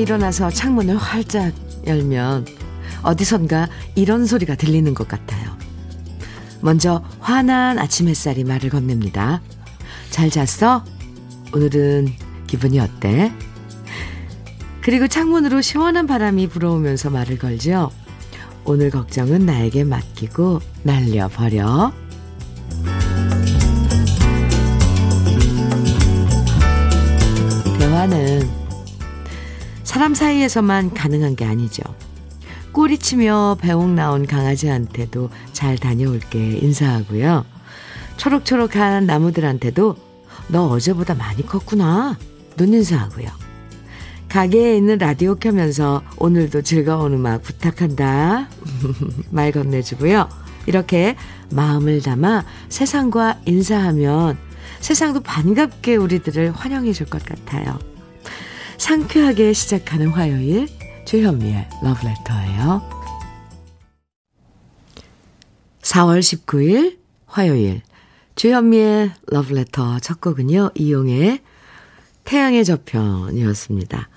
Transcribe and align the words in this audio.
일어나서 0.00 0.50
창문을 0.50 0.96
활짝 0.96 1.52
열면 1.86 2.46
어디선가 3.02 3.68
이런 3.94 4.26
소리가 4.26 4.54
들리는 4.54 4.94
것 4.94 5.06
같아요. 5.06 5.50
먼저 6.62 7.02
환한 7.20 7.78
아침 7.78 8.08
햇살이 8.08 8.44
말을 8.44 8.70
건넵니다. 8.70 9.42
잘 10.10 10.30
잤어? 10.30 10.84
오늘은 11.54 12.08
기분이 12.46 12.80
어때? 12.80 13.32
그리고 14.82 15.06
창문으로 15.06 15.60
시원한 15.60 16.06
바람이 16.06 16.48
불어오면서 16.48 17.10
말을 17.10 17.38
걸죠. 17.38 17.90
오늘 18.64 18.90
걱정은 18.90 19.44
나에게 19.46 19.84
맡기고 19.84 20.60
날려버려. 20.82 21.92
사람 29.90 30.14
사이에서만 30.14 30.94
가능한 30.94 31.34
게 31.34 31.44
아니죠. 31.44 31.82
꼬리치며 32.70 33.56
배웅 33.60 33.96
나온 33.96 34.24
강아지한테도 34.24 35.30
잘 35.52 35.76
다녀올게 35.76 36.58
인사하고요. 36.58 37.44
초록초록한 38.16 39.06
나무들한테도 39.06 39.96
너 40.46 40.68
어제보다 40.68 41.14
많이 41.16 41.44
컸구나. 41.44 42.16
눈 42.56 42.72
인사하고요. 42.72 43.26
가게에 44.28 44.76
있는 44.76 44.96
라디오 44.98 45.34
켜면서 45.34 46.02
오늘도 46.18 46.62
즐거운 46.62 47.14
음악 47.14 47.42
부탁한다. 47.42 48.48
말 49.30 49.50
건네주고요. 49.50 50.28
이렇게 50.66 51.16
마음을 51.50 52.00
담아 52.00 52.44
세상과 52.68 53.40
인사하면 53.44 54.38
세상도 54.78 55.18
반갑게 55.22 55.96
우리들을 55.96 56.52
환영해 56.52 56.92
줄 56.92 57.08
것 57.08 57.24
같아요. 57.24 57.76
상쾌하게 58.80 59.52
시작하는 59.52 60.08
화요일 60.08 60.66
주현미의 61.04 61.68
러브레터예요. 61.82 62.82
4월 65.82 66.20
19일 66.20 66.98
화요일 67.26 67.82
주현미의 68.36 69.12
러브레터 69.26 69.98
첫 69.98 70.22
곡은요. 70.22 70.70
이용의 70.74 71.42
태양의 72.24 72.64
저편이었습니다. 72.64 74.08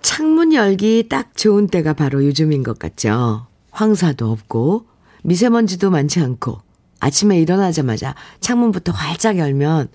창문 0.00 0.54
열기 0.54 1.08
딱 1.10 1.36
좋은 1.36 1.66
때가 1.66 1.94
바로 1.94 2.24
요즘인 2.24 2.62
것 2.62 2.78
같죠. 2.78 3.48
황사도 3.72 4.30
없고 4.30 4.86
미세먼지도 5.24 5.90
많지 5.90 6.20
않고 6.20 6.60
아침에 7.00 7.40
일어나자마자 7.40 8.14
창문부터 8.38 8.92
활짝 8.92 9.36
열면 9.38 9.88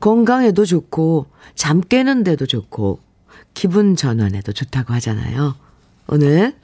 건강에도 0.00 0.64
좋고 0.64 1.26
잠 1.54 1.80
깨는 1.80 2.24
데도 2.24 2.46
좋고 2.46 3.00
기분 3.54 3.96
전환에도 3.96 4.52
좋다고 4.52 4.92
하잖아요. 4.94 5.54
오늘 6.08 6.54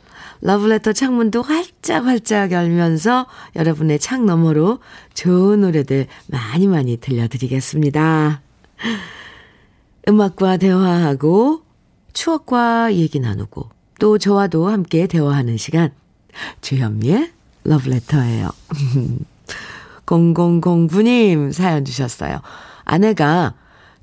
러브레터 0.43 0.93
창문도 0.93 1.43
활짝 1.43 2.07
활짝 2.07 2.53
열면서 2.53 3.27
여러분의 3.57 3.99
창 3.99 4.27
너머로 4.27 4.79
좋은 5.15 5.61
노래들 5.61 6.07
많이 6.27 6.67
많이 6.67 6.97
들려드리겠습니다. 6.97 8.41
음악과 10.09 10.57
대화하고 10.57 11.63
추억과 12.13 12.95
얘기 12.95 13.21
나누고 13.21 13.69
또 13.99 14.19
저와도 14.19 14.69
함께 14.69 15.07
대화하는 15.07 15.57
시간 15.57 15.93
주현미의 16.63 17.33
러브레터예요. 17.65 18.51
0009님 20.07 21.53
사연 21.53 21.85
주셨어요. 21.85 22.41
아내가 22.91 23.55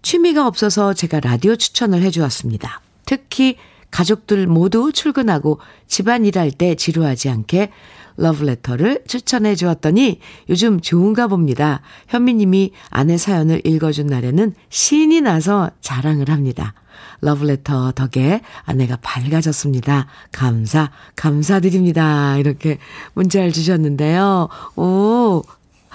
취미가 0.02 0.48
없어서 0.48 0.94
제가 0.94 1.20
라디오 1.20 1.58
추천을 1.58 2.02
해주었습니다. 2.04 2.80
특히 3.06 3.58
가족들 3.92 4.48
모두 4.48 4.94
출근하고 4.94 5.60
집안 5.88 6.26
일할 6.26 6.52
때 6.52 6.76
지루하지 6.76 7.30
않게 7.30 7.72
러브레터를 8.16 9.04
추천해 9.06 9.56
주었더니 9.56 10.22
요즘 10.50 10.80
좋은가 10.80 11.28
봅니다. 11.28 11.82
현미님이 12.08 12.72
아내 12.90 13.18
사연을 13.18 13.62
읽어준 13.66 14.08
날에는 14.08 14.54
신이 14.70 15.20
나서 15.20 15.70
자랑을 15.82 16.30
합니다. 16.30 16.74
러브레터 17.20 17.92
덕에 17.92 18.42
아내가 18.64 18.98
밝아졌습니다. 19.02 20.08
감사, 20.32 20.92
감사드립니다. 21.18 22.38
이렇게 22.38 22.78
문자를 23.14 23.52
주셨는데요. 23.52 24.48
오, 24.78 25.44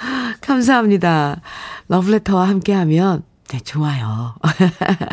감사합니다. 0.41 1.41
러브레터와 1.89 2.49
함께 2.49 2.73
하면 2.73 3.23
네, 3.49 3.61
좋아요. 3.61 4.35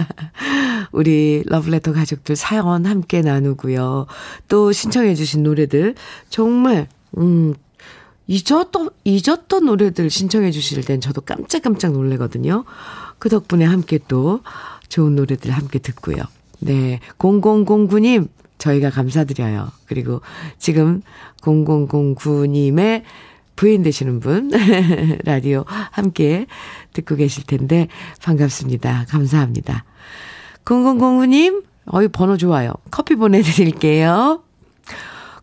우리 0.91 1.43
러브레터 1.45 1.93
가족들 1.93 2.35
사연 2.35 2.85
함께 2.85 3.21
나누고요. 3.21 4.07
또 4.47 4.71
신청해 4.71 5.15
주신 5.15 5.43
노래들 5.43 5.95
정말 6.29 6.87
음 7.17 7.53
잊었던 8.27 8.89
잊었던 9.03 9.65
노래들 9.65 10.09
신청해 10.09 10.51
주실 10.51 10.83
땐 10.85 11.01
저도 11.01 11.21
깜짝깜짝 11.21 11.93
놀래거든요. 11.93 12.63
그 13.17 13.27
덕분에 13.27 13.65
함께 13.65 13.99
또 14.07 14.41
좋은 14.87 15.15
노래들 15.15 15.51
함께 15.51 15.79
듣고요. 15.79 16.23
네. 16.59 16.99
0009님 17.17 18.29
저희가 18.57 18.89
감사드려요. 18.89 19.71
그리고 19.85 20.21
지금 20.57 21.01
0009님의 21.41 23.03
부인 23.59 23.83
되시는 23.83 24.21
분, 24.21 24.49
라디오 25.25 25.65
함께 25.67 26.45
듣고 26.93 27.17
계실 27.17 27.45
텐데, 27.45 27.89
반갑습니다. 28.23 29.07
감사합니다. 29.09 29.83
0009님, 30.63 31.65
어이, 31.87 32.07
번호 32.07 32.37
좋아요. 32.37 32.71
커피 32.89 33.15
보내드릴게요. 33.15 34.43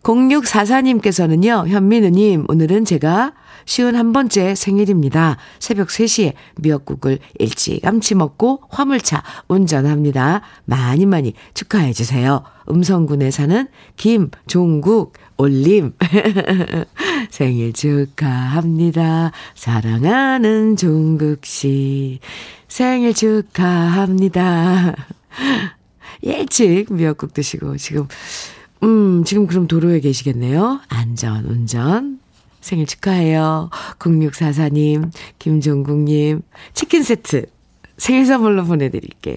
0644님께서는요, 0.02 1.68
현민우님, 1.68 2.46
오늘은 2.48 2.86
제가 2.86 3.34
쉬운 3.66 3.94
한 3.96 4.14
번째 4.14 4.54
생일입니다. 4.54 5.36
새벽 5.58 5.88
3시에 5.88 6.32
미역국을 6.56 7.18
일찌감치 7.38 8.14
먹고 8.14 8.62
화물차 8.70 9.22
운전합니다. 9.48 10.40
많이 10.64 11.04
많이 11.04 11.34
축하해 11.52 11.92
주세요. 11.92 12.44
음성군에 12.70 13.30
사는 13.30 13.68
김종국 13.96 15.12
올림. 15.36 15.92
생일 17.30 17.72
축하합니다. 17.72 19.32
사랑하는 19.54 20.76
종국 20.76 21.44
씨. 21.44 22.20
생일 22.68 23.14
축하합니다. 23.14 24.94
일찍 26.22 26.92
미역국 26.92 27.34
드시고 27.34 27.76
지금 27.76 28.08
음, 28.82 29.24
지금 29.24 29.46
그럼 29.46 29.66
도로에 29.66 30.00
계시겠네요. 30.00 30.80
안전 30.88 31.44
운전 31.44 32.20
생일 32.60 32.86
축하해요. 32.86 33.70
0644님, 33.98 35.12
김종국님, 35.38 36.42
치킨 36.74 37.02
세트 37.02 37.46
생일 37.96 38.26
선물로 38.26 38.64
보내드릴게요. 38.64 39.36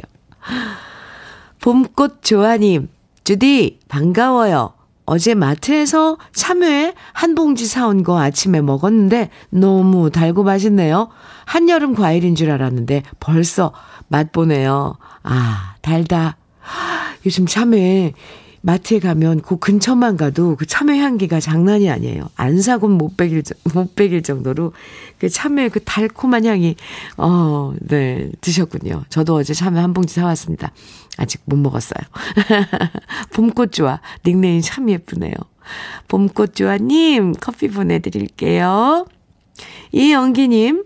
봄꽃 1.62 2.24
조아님, 2.24 2.90
주디, 3.24 3.80
반가워요. 3.88 4.74
어제 5.12 5.34
마트에서 5.34 6.20
참외 6.34 6.94
한 7.14 7.34
봉지 7.34 7.66
사온 7.66 8.04
거 8.04 8.22
아침에 8.22 8.62
먹었는데 8.62 9.32
너무 9.50 10.12
달고 10.12 10.44
맛있네요. 10.44 11.10
한여름 11.46 11.96
과일인 11.96 12.36
줄 12.36 12.52
알았는데 12.52 13.02
벌써 13.20 13.74
맛보네요. 14.08 14.98
아, 15.24 15.74
달다. 15.82 16.38
요즘 17.26 17.48
참외 17.48 18.14
마트에 18.62 19.00
가면 19.00 19.42
그 19.42 19.58
근처만 19.58 20.18
가도 20.18 20.56
그 20.56 20.66
참외 20.66 21.00
향기가 21.00 21.40
장난이 21.40 21.90
아니에요. 21.90 22.30
안 22.36 22.62
사곤 22.62 22.92
못 22.92 23.16
베길, 23.16 23.44
못 23.74 23.96
베길 23.96 24.22
정도로 24.24 24.74
그 25.18 25.30
참외 25.30 25.70
그 25.70 25.80
달콤한 25.84 26.46
향이, 26.46 26.76
어, 27.18 27.74
네, 27.80 28.30
드셨군요. 28.42 29.06
저도 29.10 29.36
어제 29.36 29.54
참외 29.54 29.80
한 29.80 29.94
봉지 29.94 30.16
사왔습니다. 30.16 30.72
아직 31.18 31.42
못 31.46 31.58
먹었어요. 31.58 32.04
봄꽃 33.34 33.72
좋아. 33.72 34.00
닉네임 34.26 34.62
참 34.62 34.90
예쁘네요. 34.90 35.34
봄꽃 36.08 36.56
좋아님, 36.56 37.34
커피 37.40 37.70
보내드릴게요. 37.70 39.06
이영기님, 39.92 40.84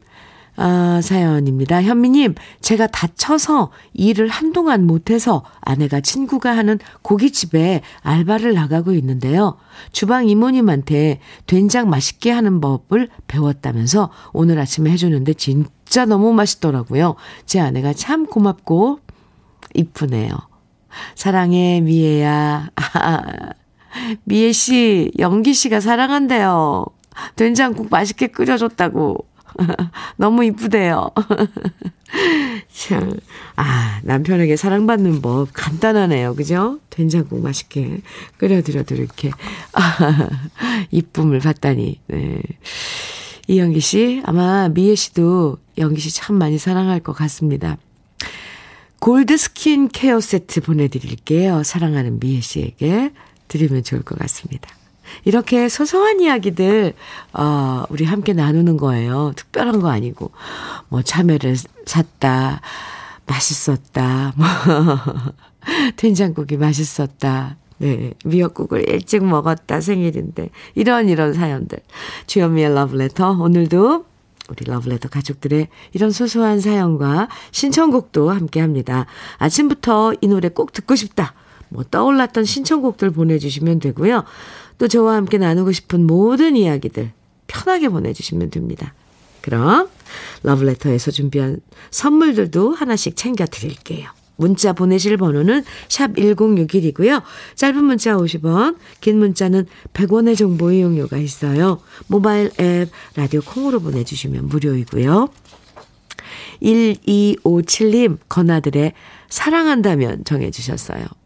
아, 0.55 1.01
사연입니다. 1.01 1.81
현미님, 1.81 2.35
제가 2.61 2.87
다쳐서 2.87 3.71
일을 3.93 4.27
한동안 4.27 4.85
못해서 4.85 5.43
아내가 5.61 5.99
친구가 5.99 6.55
하는 6.55 6.77
고깃집에 7.01 7.81
알바를 8.01 8.53
나가고 8.53 8.91
있는데요. 8.93 9.57
주방 9.91 10.29
이모님한테 10.29 11.19
된장 11.47 11.89
맛있게 11.89 12.31
하는 12.31 12.61
법을 12.61 13.09
배웠다면서 13.27 14.11
오늘 14.31 14.59
아침에 14.59 14.91
해주는데 14.91 15.33
진짜 15.33 16.05
너무 16.05 16.33
맛있더라고요. 16.33 17.15
제 17.45 17.59
아내가 17.59 17.93
참 17.93 18.27
고맙고 18.27 18.99
이쁘네요. 19.73 20.35
사랑해, 21.15 21.81
미애야. 21.81 22.69
아, 22.75 23.21
미애 24.23 24.51
씨, 24.51 25.11
영기 25.17 25.55
씨가 25.55 25.79
사랑한대요. 25.79 26.85
된장국 27.35 27.87
맛있게 27.89 28.27
끓여줬다고. 28.27 29.32
너무 30.17 30.43
이쁘대요. 30.45 31.09
참, 32.73 33.13
아, 33.55 33.99
남편에게 34.03 34.55
사랑받는 34.55 35.21
법 35.21 35.49
간단하네요. 35.53 36.35
그죠? 36.35 36.79
된장국 36.89 37.41
맛있게 37.41 38.01
끓여드려도 38.37 38.95
이렇게, 38.95 39.31
아, 39.73 40.29
이쁨을 40.91 41.39
받다니, 41.39 41.99
네. 42.07 42.41
이영기 43.47 43.79
씨, 43.79 44.21
아마 44.25 44.69
미애 44.69 44.95
씨도 44.95 45.57
영기 45.77 45.99
씨 45.99 46.11
참 46.11 46.37
많이 46.37 46.57
사랑할 46.57 46.99
것 46.99 47.13
같습니다. 47.13 47.77
골드 48.99 49.35
스킨 49.35 49.89
케어 49.89 50.21
세트 50.21 50.61
보내드릴게요. 50.61 51.63
사랑하는 51.63 52.19
미애 52.19 52.39
씨에게 52.39 53.11
드리면 53.49 53.83
좋을 53.83 54.01
것 54.01 54.17
같습니다. 54.17 54.69
이렇게 55.25 55.69
소소한 55.69 56.19
이야기들, 56.19 56.93
어, 57.33 57.83
우리 57.89 58.05
함께 58.05 58.33
나누는 58.33 58.77
거예요. 58.77 59.33
특별한 59.35 59.79
거 59.79 59.89
아니고. 59.89 60.31
뭐, 60.89 61.01
참외를 61.01 61.55
샀다. 61.85 62.61
맛있었다. 63.25 64.33
뭐, 64.35 64.47
된장국이 65.95 66.57
맛있었다. 66.57 67.57
네. 67.77 68.13
미역국을 68.25 68.87
일찍 68.89 69.25
먹었다. 69.25 69.81
생일인데. 69.81 70.49
이런, 70.75 71.09
이런 71.09 71.33
사연들. 71.33 71.79
주현미의 72.27 72.73
러브레터. 72.73 73.31
오늘도 73.39 74.05
우리 74.49 74.65
러브레터 74.65 75.09
가족들의 75.09 75.67
이런 75.93 76.11
소소한 76.11 76.59
사연과 76.59 77.29
신청곡도 77.51 78.29
함께 78.29 78.59
합니다. 78.59 79.05
아침부터 79.37 80.13
이 80.21 80.27
노래 80.27 80.49
꼭 80.49 80.73
듣고 80.73 80.95
싶다. 80.95 81.33
뭐 81.69 81.83
떠올랐던 81.89 82.45
신청곡들 82.45 83.11
보내주시면 83.11 83.79
되고요. 83.79 84.23
또 84.83 84.89
저와 84.89 85.15
함께 85.15 85.37
나누고 85.37 85.71
싶은 85.71 86.05
모든 86.05 86.57
이야기들 86.57 87.13
편하게 87.47 87.87
보내주시면 87.87 88.49
됩니다. 88.49 88.93
그럼 89.39 89.87
러브레터에서 90.41 91.09
준비한 91.09 91.61
선물들도 91.89 92.73
하나씩 92.73 93.15
챙겨 93.15 93.45
드릴게요. 93.45 94.09
문자 94.35 94.73
보내실 94.73 95.15
번호는 95.15 95.63
샵 95.87 96.13
1061이고요. 96.15 97.21
짧은 97.55 97.81
문자 97.81 98.17
50원, 98.17 98.75
긴 98.99 99.19
문자는 99.19 99.67
100원의 99.93 100.37
정보 100.37 100.69
이용료가 100.69 101.15
있어요. 101.15 101.79
모바일 102.07 102.51
앱 102.59 102.89
라디오 103.15 103.39
콩으로 103.39 103.79
보내주시면 103.79 104.49
무료이고요. 104.49 105.29
1257님 106.61 108.17
건아들의 108.27 108.91
사랑한다면 109.29 110.25
정해주셨어요. 110.25 111.22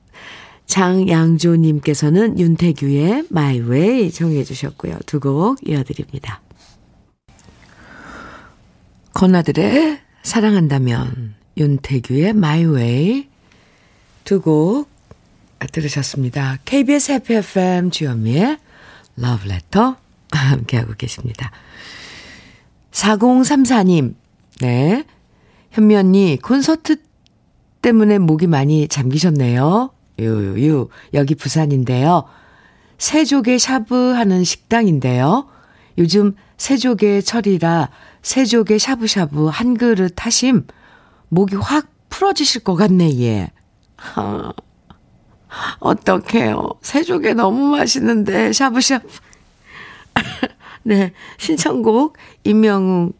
장양조님께서는 0.68 2.38
윤태규의 2.40 3.26
My 3.32 3.60
Way 3.62 4.12
정해 4.12 4.44
주셨고요. 4.44 4.98
두 5.06 5.20
곡 5.20 5.58
이어드립니다. 5.68 6.42
건아들의 9.14 10.00
사랑한다면 10.24 11.36
윤태규의 11.58 12.30
My 12.30 12.66
Way 12.66 13.28
두 14.24 14.42
곡 14.42 14.90
들으셨습니다. 15.72 16.60
KBS 16.66 17.14
해피 17.14 17.34
FM 17.36 17.90
주현미의 17.90 18.58
Love 19.18 19.50
Letter 19.50 19.96
함께하고 20.32 20.94
계십니다. 20.98 21.52
4034님, 22.92 24.14
네. 24.62 25.04
현미 25.72 25.96
언니, 25.96 26.38
콘서트 26.42 26.98
때문에 27.82 28.20
목이 28.20 28.46
많이 28.48 28.88
잠기셨네요. 28.88 29.92
유유, 30.20 30.90
여기 31.14 31.36
부산인데요. 31.36 32.26
새조개 32.98 33.58
샤브 33.58 33.96
하는 34.14 34.44
식당인데요. 34.44 35.48
요즘 35.98 36.36
새조개 36.58 37.22
철이라 37.22 37.90
새조개 38.22 38.78
샤브샤브 38.78 39.48
한 39.48 39.78
그릇 39.78 40.26
하심, 40.26 40.66
목이 41.30 41.56
확 41.56 41.88
풀어지실 42.10 42.64
것 42.64 42.76
같네, 42.76 43.20
예. 43.20 43.52
하, 43.96 44.54
어떡해요. 45.80 46.72
새조개 46.82 47.34
너무 47.34 47.68
맛있는데, 47.78 48.54
샤브샤브. 48.54 49.08
네, 50.84 51.14
신청곡, 51.38 52.18
임영웅의 52.44 53.14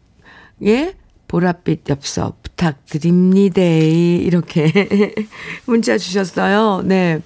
보랏빛 1.28 1.88
엽서 1.90 2.34
부탁드립니다. 2.42 3.60
이렇게 3.62 4.72
문자 5.66 5.98
주셨어요. 5.98 6.82
네. 6.84 7.20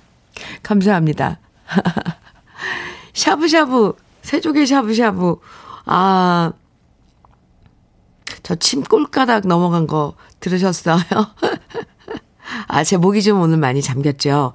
감사합니다. 0.62 1.38
샤브샤브, 3.14 3.94
새조개 4.22 4.66
샤브샤브. 4.66 5.37
아, 5.87 6.52
저 8.43 8.56
침 8.56 8.82
꼴가닥 8.82 9.46
넘어간 9.46 9.87
거 9.87 10.14
들으셨어요? 10.40 10.96
아, 12.69 12.84
제 12.84 12.96
목이 12.96 13.22
좀 13.22 13.40
오늘 13.40 13.56
많이 13.58 13.81
잠겼죠. 13.82 14.52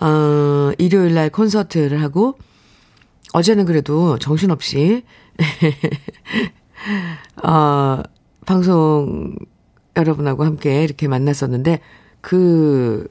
어, 0.00 0.72
일요일 0.78 1.14
날 1.14 1.30
콘서트를 1.30 2.02
하고, 2.02 2.38
어제는 3.32 3.66
그래도 3.66 4.18
정신없이, 4.18 5.04
어, 7.42 8.02
방송 8.44 9.36
여러분하고 9.96 10.44
함께 10.44 10.82
이렇게 10.84 11.08
만났었는데, 11.08 11.80
그 12.20 13.08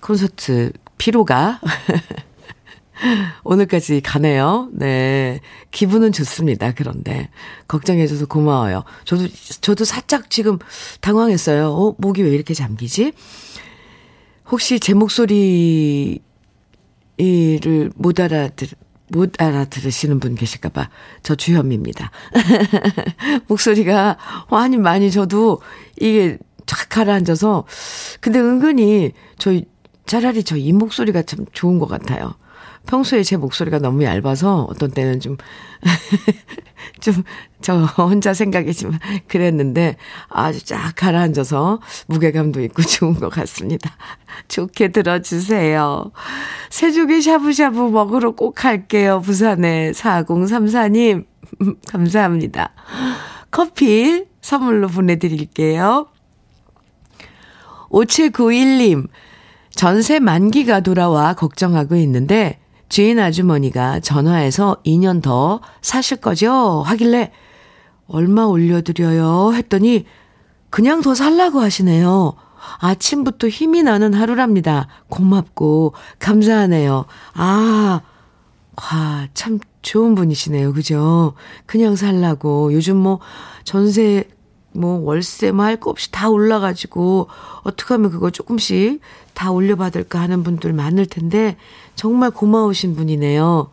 콘서트 0.00 0.72
피로가 0.98 1.60
오늘까지 3.44 4.00
가네요. 4.00 4.68
네. 4.72 5.40
기분은 5.70 6.12
좋습니다. 6.12 6.72
그런데. 6.72 7.28
걱정해줘서 7.68 8.26
고마워요. 8.26 8.84
저도, 9.04 9.26
저도 9.60 9.84
살짝 9.84 10.30
지금 10.30 10.58
당황했어요. 11.00 11.70
어, 11.70 11.94
목이 11.98 12.22
왜 12.22 12.30
이렇게 12.30 12.54
잠기지? 12.54 13.12
혹시 14.50 14.78
제 14.78 14.94
목소리를 14.94 16.20
못 17.96 18.20
알아들, 18.20 18.68
못 19.12 19.40
알아들으시는 19.40 20.18
분 20.20 20.34
계실까봐. 20.34 20.88
저 21.22 21.34
주현미입니다. 21.34 22.10
목소리가 23.46 24.16
많이, 24.50 24.78
많이 24.78 25.10
저도 25.10 25.60
이게 26.00 26.38
쫙 26.66 26.88
가라앉아서. 26.88 27.64
근데 28.20 28.40
은근히 28.40 29.12
저희, 29.38 29.66
차라리 30.06 30.42
저 30.42 30.56
이 30.56 30.72
목소리가 30.72 31.22
참 31.22 31.44
좋은 31.52 31.78
것 31.78 31.86
같아요. 31.86 32.34
평소에 32.86 33.22
제 33.22 33.36
목소리가 33.36 33.78
너무 33.78 34.04
얇아서 34.04 34.66
어떤 34.68 34.90
때는 34.90 35.20
좀, 35.20 35.36
좀, 37.00 37.22
저 37.60 37.84
혼자 37.84 38.34
생각이지만 38.34 38.98
그랬는데 39.28 39.96
아주 40.28 40.64
쫙 40.64 40.92
가라앉아서 40.96 41.80
무게감도 42.08 42.60
있고 42.64 42.82
좋은 42.82 43.14
것 43.14 43.28
같습니다. 43.30 43.96
좋게 44.48 44.88
들어주세요. 44.88 46.10
새조개 46.70 47.20
샤브샤브 47.20 47.78
먹으러 47.90 48.32
꼭 48.32 48.54
갈게요. 48.54 49.20
부산에 49.20 49.92
4034님. 49.92 51.26
감사합니다. 51.88 52.72
커피 53.50 54.24
선물로 54.40 54.88
보내드릴게요. 54.88 56.08
5791님. 57.90 59.08
전세 59.74 60.18
만기가 60.18 60.80
돌아와 60.80 61.34
걱정하고 61.34 61.96
있는데 61.96 62.61
주인 62.92 63.18
아주머니가 63.18 64.00
전화해서 64.00 64.76
2년 64.84 65.22
더 65.22 65.62
사실 65.80 66.18
거죠? 66.18 66.82
하길래 66.84 67.32
얼마 68.06 68.44
올려드려요? 68.44 69.54
했더니 69.54 70.04
그냥 70.68 71.00
더 71.00 71.14
살라고 71.14 71.62
하시네요. 71.62 72.34
아침부터 72.80 73.48
힘이 73.48 73.82
나는 73.82 74.12
하루랍니다. 74.12 74.88
고맙고 75.08 75.94
감사하네요. 76.18 77.06
아, 77.32 78.02
와, 78.76 79.28
참 79.32 79.58
좋은 79.80 80.14
분이시네요. 80.14 80.74
그죠? 80.74 81.32
그냥 81.64 81.96
살라고. 81.96 82.74
요즘 82.74 82.98
뭐 82.98 83.20
전세 83.64 84.28
뭐 84.74 85.00
월세 85.00 85.50
뭐 85.50 85.64
할 85.64 85.80
거 85.80 85.90
없이 85.90 86.10
다 86.12 86.28
올라가지고 86.28 87.28
어떻게 87.62 87.94
하면 87.94 88.10
그거 88.10 88.30
조금씩 88.30 89.00
다 89.34 89.50
올려받을까 89.50 90.20
하는 90.20 90.42
분들 90.42 90.72
많을 90.72 91.06
텐데 91.06 91.56
정말 91.94 92.30
고마우신 92.30 92.96
분이네요. 92.96 93.70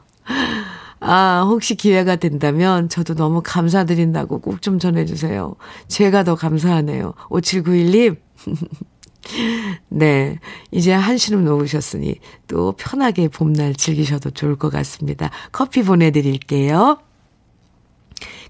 아, 1.02 1.46
혹시 1.48 1.76
기회가 1.76 2.18
된다면 2.18 2.90
저도 2.90 3.16
너무 3.16 3.42
감사드린다고 3.44 4.40
꼭 4.42 4.62
좀 4.62 4.80
전해주세요. 4.80 5.56
제가 5.88 6.24
더 6.24 6.36
감사하네요. 6.36 7.14
5791님. 7.30 8.18
네. 9.90 10.40
이제 10.72 10.92
한시름 10.92 11.46
놓으셨으니 11.46 12.16
또 12.48 12.74
편하게 12.74 13.28
봄날 13.30 13.74
즐기셔도 13.74 14.32
좋을 14.32 14.58
것 14.58 14.70
같습니다. 14.72 15.30
커피 15.52 15.84
보내드릴게요. 15.84 17.00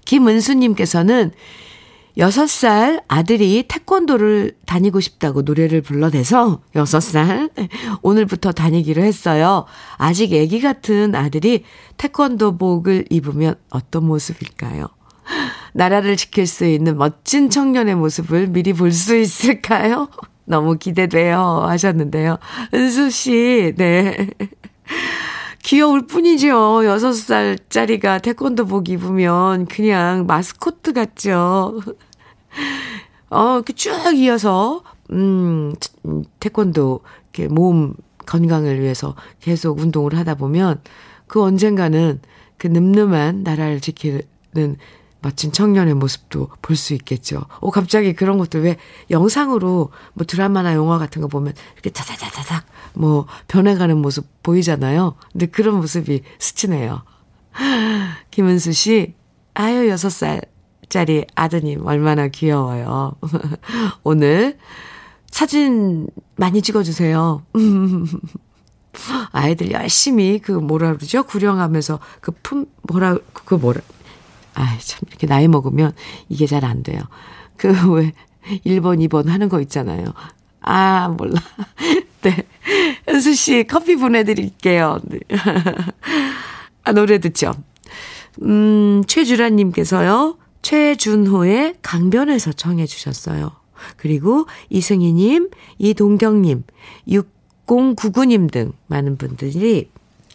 김은수님께서는 0.04 1.30
6살 2.18 3.02
아들이 3.08 3.64
태권도를 3.68 4.56
다니고 4.66 5.00
싶다고 5.00 5.42
노래를 5.42 5.80
불러대서 5.80 6.60
6살 6.74 7.50
오늘부터 8.02 8.52
다니기로 8.52 9.02
했어요. 9.02 9.66
아직 9.96 10.32
애기 10.32 10.60
같은 10.60 11.14
아들이 11.14 11.64
태권도복을 11.96 13.06
입으면 13.10 13.54
어떤 13.70 14.06
모습일까요? 14.06 14.88
나라를 15.72 16.16
지킬 16.16 16.46
수 16.46 16.64
있는 16.66 16.98
멋진 16.98 17.48
청년의 17.50 17.94
모습을 17.94 18.48
미리 18.48 18.72
볼 18.72 18.92
수 18.92 19.16
있을까요? 19.16 20.08
너무 20.44 20.76
기대돼요. 20.78 21.62
하셨는데요. 21.68 22.38
은수 22.74 23.10
씨, 23.10 23.72
네. 23.76 24.28
귀여울 25.62 26.06
뿐이죠. 26.06 26.48
6살짜리가 26.48 28.22
태권도복 28.22 28.88
입으면 28.88 29.66
그냥 29.66 30.26
마스코트 30.26 30.92
같죠. 30.92 31.80
어, 33.30 33.62
쭉 33.76 33.92
이어서, 34.16 34.82
음, 35.12 35.74
태권도, 36.40 37.00
이렇게 37.32 37.52
몸 37.52 37.94
건강을 38.26 38.80
위해서 38.80 39.14
계속 39.40 39.78
운동을 39.78 40.16
하다 40.16 40.34
보면 40.36 40.80
그 41.26 41.42
언젠가는 41.42 42.20
그 42.58 42.66
늠름한 42.66 43.42
나라를 43.42 43.80
지키는 43.80 44.76
멋진 45.22 45.52
청년의 45.52 45.94
모습도 45.94 46.48
볼 46.62 46.76
수 46.76 46.94
있겠죠. 46.94 47.42
오, 47.60 47.70
갑자기 47.70 48.14
그런 48.14 48.38
것들 48.38 48.62
왜 48.62 48.76
영상으로 49.10 49.90
뭐 50.14 50.26
드라마나 50.26 50.74
영화 50.74 50.98
같은 50.98 51.20
거 51.20 51.28
보면 51.28 51.52
이렇게 51.74 51.90
다다다다닥 51.90 52.64
뭐 52.94 53.26
변해가는 53.48 53.96
모습 53.98 54.26
보이잖아요. 54.42 55.14
근데 55.32 55.46
그런 55.46 55.76
모습이 55.76 56.22
스치네요. 56.38 57.02
김은수 58.30 58.72
씨, 58.72 59.14
아유, 59.54 59.88
여섯 59.88 60.10
살짜리 60.10 61.26
아드님, 61.34 61.84
얼마나 61.86 62.28
귀여워요. 62.28 63.12
오늘 64.04 64.56
사진 65.30 66.06
많이 66.36 66.62
찍어주세요. 66.62 67.42
아이들 69.32 69.70
열심히 69.70 70.38
그 70.40 70.52
뭐라 70.52 70.94
그러죠? 70.94 71.22
구령하면서 71.24 72.00
그 72.20 72.32
품, 72.42 72.66
뭐라, 72.82 73.18
그 73.32 73.54
뭐라, 73.54 73.80
아, 74.60 74.76
참, 74.78 75.00
이렇게 75.08 75.26
나이 75.26 75.48
먹으면 75.48 75.92
이게 76.28 76.46
잘 76.46 76.64
안 76.64 76.82
돼요. 76.82 77.00
그 77.56 77.68
왜 77.94 78.12
1번, 78.66 78.98
2번 79.08 79.28
하는 79.28 79.48
거 79.48 79.60
있잖아요. 79.62 80.04
아, 80.60 81.08
몰라. 81.08 81.40
네. 82.22 82.36
현수 83.06 83.34
씨 83.34 83.64
커피 83.64 83.96
보내드릴게요. 83.96 85.00
네. 85.04 85.18
아, 86.84 86.92
노래 86.92 87.18
듣죠. 87.18 87.54
음, 88.42 89.02
최주라님께서요. 89.06 90.36
최준호의 90.62 91.76
강변에서 91.80 92.52
청해 92.52 92.84
주셨어요. 92.86 93.52
그리고 93.96 94.46
이승희님, 94.68 95.48
이동경님, 95.78 96.64
6099님 97.08 98.50
등 98.50 98.72
많은 98.88 99.16
분들이 99.16 99.90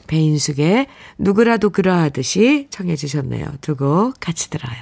배인숙의 0.07 0.88
누구라도 1.17 1.69
그러하듯이 1.69 2.67
청해 2.69 2.95
주셨네요. 2.95 3.45
두 3.62 3.75
곡 3.75 4.13
같이 4.19 4.50
들어요. 4.50 4.75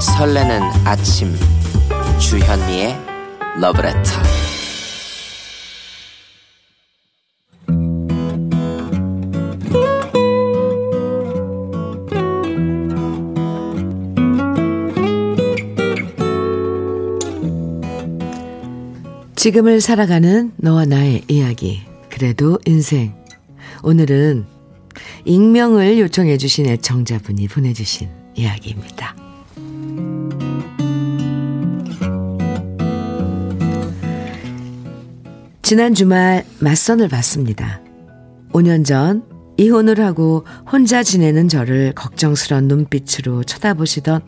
설레는 0.00 0.62
아침 0.84 1.34
주현미의 2.18 2.96
러브레터 3.60 4.00
지금을 19.40 19.80
살아가는 19.80 20.52
너와 20.58 20.84
나의 20.84 21.22
이야기. 21.26 21.80
그래도 22.10 22.58
인생. 22.66 23.14
오늘은 23.82 24.44
익명을 25.24 25.98
요청해 25.98 26.36
주신 26.36 26.66
애청자분이 26.66 27.48
보내주신 27.48 28.10
이야기입니다. 28.34 29.16
지난 35.62 35.94
주말 35.94 36.44
맞선을 36.58 37.08
봤습니다. 37.08 37.80
5년 38.52 38.84
전 38.84 39.24
이혼을 39.56 40.00
하고 40.04 40.44
혼자 40.70 41.02
지내는 41.02 41.48
저를 41.48 41.94
걱정스런 41.94 42.68
눈빛으로 42.68 43.44
쳐다보시던 43.44 44.20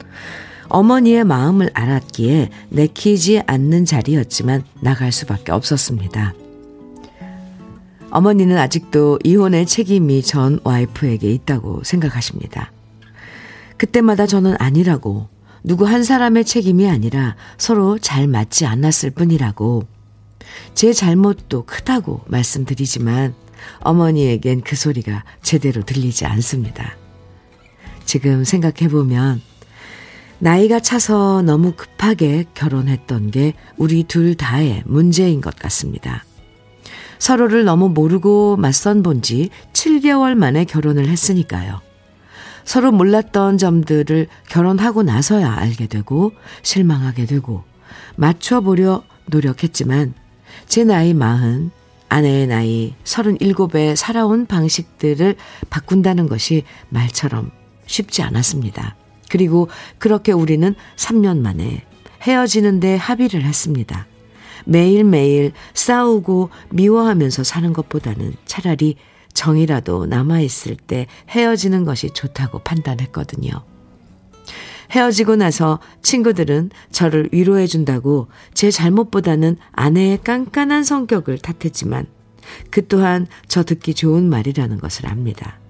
어머니의 0.72 1.24
마음을 1.24 1.70
알았기에 1.74 2.48
내키지 2.70 3.42
않는 3.46 3.84
자리였지만 3.84 4.64
나갈 4.80 5.12
수밖에 5.12 5.52
없었습니다. 5.52 6.32
어머니는 8.10 8.56
아직도 8.56 9.18
이혼의 9.22 9.66
책임이 9.66 10.22
전 10.22 10.60
와이프에게 10.64 11.30
있다고 11.30 11.82
생각하십니다. 11.84 12.72
그때마다 13.76 14.26
저는 14.26 14.56
아니라고 14.58 15.28
누구 15.62 15.86
한 15.86 16.04
사람의 16.04 16.46
책임이 16.46 16.88
아니라 16.88 17.36
서로 17.58 17.98
잘 17.98 18.26
맞지 18.26 18.64
않았을 18.64 19.10
뿐이라고 19.10 19.82
제 20.74 20.94
잘못도 20.94 21.66
크다고 21.66 22.22
말씀드리지만 22.28 23.34
어머니에겐 23.80 24.62
그 24.62 24.74
소리가 24.74 25.24
제대로 25.42 25.82
들리지 25.82 26.24
않습니다. 26.24 26.96
지금 28.06 28.44
생각해보면 28.44 29.51
나이가 30.42 30.80
차서 30.80 31.42
너무 31.42 31.70
급하게 31.70 32.46
결혼했던 32.54 33.30
게 33.30 33.54
우리 33.76 34.02
둘 34.02 34.34
다의 34.34 34.82
문제인 34.86 35.40
것 35.40 35.54
같습니다. 35.54 36.24
서로를 37.20 37.64
너무 37.64 37.88
모르고 37.88 38.56
맞선 38.56 39.04
본 39.04 39.22
지 39.22 39.50
7개월 39.72 40.34
만에 40.34 40.64
결혼을 40.64 41.06
했으니까요. 41.06 41.80
서로 42.64 42.90
몰랐던 42.90 43.56
점들을 43.56 44.26
결혼하고 44.48 45.04
나서야 45.04 45.48
알게 45.48 45.86
되고 45.86 46.32
실망하게 46.62 47.26
되고 47.26 47.62
맞춰보려 48.16 49.04
노력했지만 49.26 50.12
제 50.66 50.82
나이 50.82 51.14
마흔, 51.14 51.70
아내의 52.08 52.48
나이 52.48 52.94
37에 53.04 53.94
살아온 53.94 54.46
방식들을 54.46 55.36
바꾼다는 55.70 56.28
것이 56.28 56.64
말처럼 56.88 57.52
쉽지 57.86 58.22
않았습니다. 58.22 58.96
그리고 59.32 59.68
그렇게 59.98 60.30
우리는 60.30 60.74
3년 60.96 61.38
만에 61.38 61.86
헤어지는데 62.20 62.96
합의를 62.96 63.44
했습니다. 63.44 64.06
매일매일 64.66 65.52
싸우고 65.72 66.50
미워하면서 66.68 67.42
사는 67.42 67.72
것보다는 67.72 68.34
차라리 68.44 68.96
정이라도 69.32 70.04
남아있을 70.04 70.76
때 70.76 71.06
헤어지는 71.30 71.86
것이 71.86 72.10
좋다고 72.10 72.58
판단했거든요. 72.58 73.52
헤어지고 74.90 75.36
나서 75.36 75.78
친구들은 76.02 76.68
저를 76.90 77.30
위로해준다고 77.32 78.28
제 78.52 78.70
잘못보다는 78.70 79.56
아내의 79.72 80.18
깐깐한 80.22 80.84
성격을 80.84 81.38
탓했지만 81.38 82.04
그 82.70 82.86
또한 82.86 83.26
저 83.48 83.62
듣기 83.62 83.94
좋은 83.94 84.28
말이라는 84.28 84.76
것을 84.76 85.06
압니다. 85.06 85.61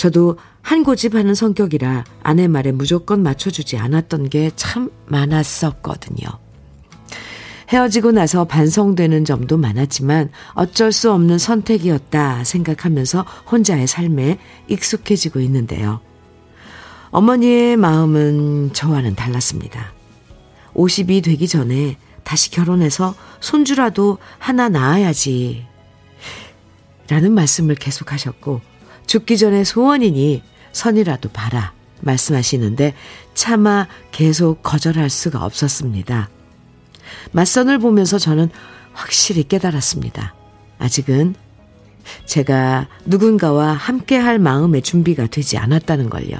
저도 0.00 0.38
한 0.62 0.82
고집하는 0.82 1.34
성격이라 1.34 2.04
아내 2.22 2.48
말에 2.48 2.72
무조건 2.72 3.22
맞춰주지 3.22 3.76
않았던 3.76 4.30
게 4.30 4.50
참 4.56 4.90
많았었거든요. 5.08 6.26
헤어지고 7.68 8.12
나서 8.12 8.46
반성되는 8.46 9.26
점도 9.26 9.58
많았지만 9.58 10.30
어쩔 10.54 10.90
수 10.90 11.12
없는 11.12 11.36
선택이었다 11.36 12.44
생각하면서 12.44 13.26
혼자의 13.52 13.86
삶에 13.86 14.38
익숙해지고 14.68 15.40
있는데요. 15.40 16.00
어머니의 17.10 17.76
마음은 17.76 18.72
저와는 18.72 19.16
달랐습니다. 19.16 19.92
50이 20.72 21.22
되기 21.22 21.46
전에 21.46 21.98
다시 22.24 22.50
결혼해서 22.50 23.14
손주라도 23.40 24.16
하나 24.38 24.70
낳아야지. 24.70 25.66
라는 27.10 27.32
말씀을 27.32 27.74
계속하셨고, 27.74 28.69
죽기 29.10 29.38
전에 29.38 29.64
소원이니 29.64 30.40
선이라도 30.70 31.30
봐라 31.30 31.72
말씀하시는데 31.98 32.94
차마 33.34 33.88
계속 34.12 34.62
거절할 34.62 35.10
수가 35.10 35.44
없었습니다. 35.44 36.30
맞선을 37.32 37.80
보면서 37.80 38.20
저는 38.20 38.50
확실히 38.92 39.42
깨달았습니다. 39.42 40.36
아직은 40.78 41.34
제가 42.24 42.86
누군가와 43.04 43.72
함께 43.72 44.16
할 44.16 44.38
마음의 44.38 44.82
준비가 44.82 45.26
되지 45.26 45.58
않았다는 45.58 46.08
걸요. 46.08 46.36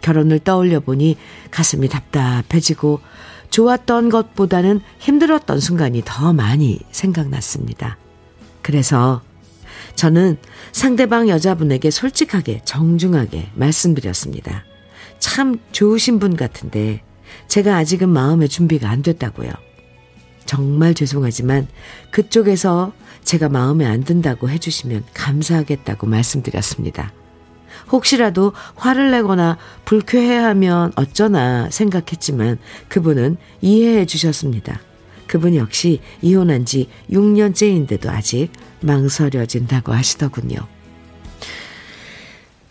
결혼을 0.00 0.40
떠올려 0.40 0.80
보니 0.80 1.16
가슴이 1.52 1.88
답답해지고 1.88 2.98
좋았던 3.50 4.08
것보다는 4.08 4.80
힘들었던 4.98 5.60
순간이 5.60 6.02
더 6.04 6.32
많이 6.32 6.80
생각났습니다. 6.90 7.98
그래서 8.62 9.22
저는 9.94 10.36
상대방 10.72 11.28
여자분에게 11.28 11.90
솔직하게 11.90 12.62
정중하게 12.64 13.50
말씀드렸습니다. 13.54 14.64
참 15.18 15.58
좋으신 15.72 16.18
분 16.18 16.36
같은데 16.36 17.02
제가 17.48 17.76
아직은 17.76 18.08
마음의 18.08 18.48
준비가 18.48 18.90
안 18.90 19.02
됐다고요. 19.02 19.50
정말 20.44 20.94
죄송하지만 20.94 21.66
그쪽에서 22.10 22.92
제가 23.22 23.48
마음에 23.48 23.86
안 23.86 24.04
든다고 24.04 24.50
해주시면 24.50 25.04
감사하겠다고 25.14 26.06
말씀드렸습니다. 26.06 27.12
혹시라도 27.90 28.52
화를 28.76 29.10
내거나 29.10 29.58
불쾌해하면 29.84 30.92
어쩌나 30.96 31.70
생각했지만 31.70 32.58
그분은 32.88 33.36
이해해 33.60 34.06
주셨습니다. 34.06 34.80
그분 35.26 35.54
역시 35.54 36.00
이혼한 36.22 36.64
지 36.64 36.88
6년째인데도 37.10 38.08
아직 38.08 38.50
망설여진다고 38.84 39.92
하시더군요. 39.92 40.58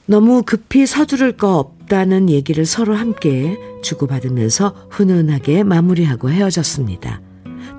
너무 0.05 0.43
급히 0.43 0.86
서두를 0.86 1.38
거 1.38 1.58
없다는 1.58 2.29
얘기를 2.29 2.65
서로 2.65 2.96
함께 2.96 3.58
주고받으면서 3.84 4.88
훈훈하게 4.89 5.63
마무리하고 5.63 6.29
헤어졌습니다. 6.29 7.22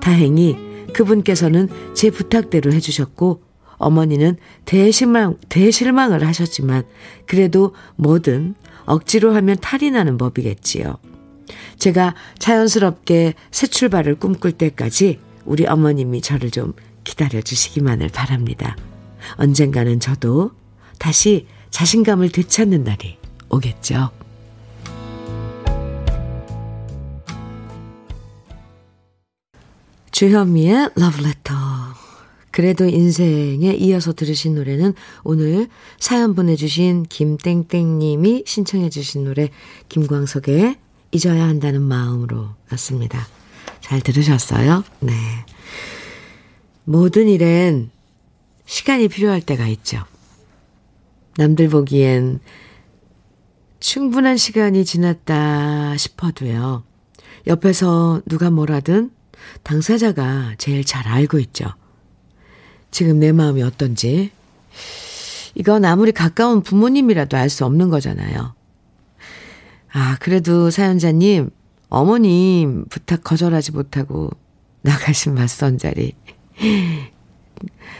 다행히 0.01 0.57
그분께서는 0.93 1.69
제 1.93 2.09
부탁대로 2.09 2.71
해주셨고 2.71 3.41
어머니는 3.77 4.37
대실망, 4.63 5.37
대실망을 5.49 6.25
하셨지만 6.25 6.83
그래도 7.25 7.73
뭐든 7.97 8.55
억지로 8.85 9.35
하면 9.35 9.57
탈이 9.59 9.91
나는 9.91 10.17
법이겠지요. 10.17 10.97
제가 11.77 12.15
자연스럽게 12.39 13.33
새 13.51 13.67
출발을 13.67 14.15
꿈꿀 14.15 14.53
때까지 14.53 15.19
우리 15.45 15.67
어머님이 15.67 16.21
저를 16.21 16.49
좀 16.49 16.73
기다려 17.05 17.41
주시기만을 17.41 18.09
바랍니다. 18.09 18.75
언젠가는 19.37 20.01
저도 20.01 20.51
다시 20.99 21.47
자신감을 21.69 22.31
되찾는 22.31 22.83
날이 22.83 23.17
오겠죠. 23.49 24.11
주현미의 30.11 30.91
러브레터. 30.95 31.53
그래도 32.51 32.85
인생에 32.85 33.73
이어서 33.73 34.13
들으신 34.13 34.55
노래는 34.55 34.93
오늘 35.25 35.67
사연 35.99 36.35
보내주신 36.35 37.03
김땡땡님이 37.03 38.43
신청해주신 38.45 39.25
노래 39.25 39.49
김광석의 39.89 40.77
잊어야 41.11 41.43
한다는 41.49 41.81
마음으로 41.81 42.47
였습니다. 42.71 43.27
잘 43.81 43.99
들으셨어요? 43.99 44.85
네. 45.01 45.13
모든 46.85 47.27
일엔 47.27 47.89
시간이 48.65 49.07
필요할 49.07 49.41
때가 49.41 49.67
있죠. 49.67 50.03
남들 51.37 51.67
보기엔 51.69 52.39
충분한 53.79 54.37
시간이 54.37 54.85
지났다 54.85 55.97
싶어도요. 55.97 56.83
옆에서 57.47 58.21
누가 58.25 58.49
뭐라든 58.49 59.11
당사자가 59.63 60.55
제일 60.57 60.83
잘 60.85 61.07
알고 61.07 61.39
있죠. 61.39 61.65
지금 62.91 63.19
내 63.19 63.31
마음이 63.31 63.61
어떤지. 63.61 64.31
이건 65.55 65.85
아무리 65.85 66.11
가까운 66.11 66.61
부모님이라도 66.61 67.37
알 67.37 67.49
수 67.49 67.65
없는 67.65 67.89
거잖아요. 67.89 68.55
아, 69.91 70.17
그래도 70.19 70.69
사연자님, 70.69 71.49
어머님 71.89 72.85
부탁 72.89 73.23
거절하지 73.23 73.71
못하고 73.71 74.29
나가신 74.81 75.35
맞선 75.35 75.77
자리. 75.77 76.13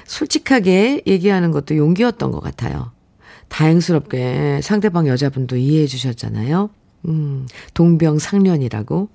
솔직하게 0.06 1.04
얘기하는 1.08 1.52
것도 1.52 1.78
용기였던 1.78 2.32
것 2.32 2.40
같아요. 2.40 2.92
다행스럽게 3.48 4.62
상대방 4.64 5.08
여자분도 5.08 5.58
이해해 5.58 5.88
주셨잖아요. 5.88 6.70
음, 7.08 7.48
동병상련이라고. 7.74 9.10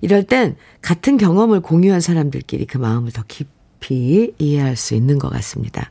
이럴 0.00 0.24
땐 0.24 0.56
같은 0.80 1.16
경험을 1.16 1.60
공유한 1.60 2.00
사람들끼리 2.00 2.66
그 2.66 2.78
마음을 2.78 3.12
더 3.12 3.22
깊이 3.26 4.32
이해할 4.38 4.76
수 4.76 4.94
있는 4.94 5.18
것 5.18 5.30
같습니다. 5.30 5.90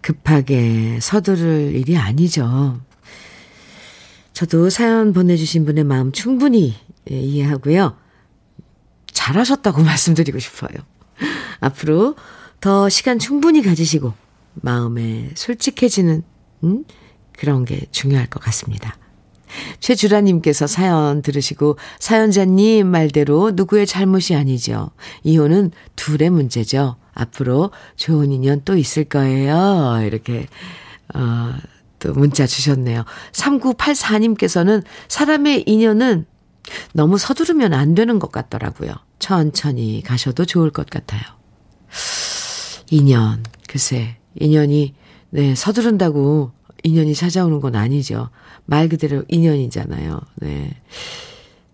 급하게 0.00 0.98
서두를 1.00 1.74
일이 1.74 1.96
아니죠. 1.96 2.80
저도 4.34 4.68
사연 4.68 5.12
보내주신 5.12 5.64
분의 5.64 5.84
마음 5.84 6.12
충분히 6.12 6.74
이해하고요. 7.08 7.96
잘하셨다고 9.06 9.80
말씀드리고 9.82 10.38
싶어요. 10.38 10.74
앞으로 11.64 12.16
더 12.60 12.88
시간 12.88 13.18
충분히 13.18 13.62
가지시고 13.62 14.12
마음에 14.54 15.30
솔직해지는 15.34 16.22
음? 16.64 16.84
그런 17.36 17.64
게 17.64 17.86
중요할 17.90 18.28
것 18.28 18.40
같습니다. 18.42 18.96
최주라님께서 19.80 20.66
사연 20.66 21.22
들으시고 21.22 21.78
사연자님 21.98 22.86
말대로 22.86 23.52
누구의 23.52 23.86
잘못이 23.86 24.34
아니죠. 24.34 24.90
이혼은 25.22 25.70
둘의 25.96 26.30
문제죠. 26.30 26.96
앞으로 27.12 27.70
좋은 27.96 28.32
인연 28.32 28.62
또 28.64 28.76
있을 28.76 29.04
거예요. 29.04 30.00
이렇게 30.04 30.46
어, 31.14 31.52
또 31.98 32.12
문자 32.12 32.46
주셨네요. 32.46 33.04
3984님께서는 33.32 34.82
사람의 35.08 35.64
인연은 35.66 36.26
너무 36.92 37.18
서두르면 37.18 37.74
안 37.74 37.94
되는 37.94 38.18
것 38.18 38.32
같더라고요. 38.32 38.92
천천히 39.18 40.02
가셔도 40.02 40.44
좋을 40.44 40.70
것 40.70 40.88
같아요. 40.90 41.22
인연, 42.94 43.42
글쎄, 43.68 44.18
인연이, 44.36 44.94
네, 45.30 45.56
서두른다고 45.56 46.52
인연이 46.84 47.12
찾아오는 47.12 47.58
건 47.60 47.74
아니죠. 47.74 48.30
말 48.66 48.88
그대로 48.88 49.24
인연이잖아요. 49.26 50.20
네. 50.36 50.70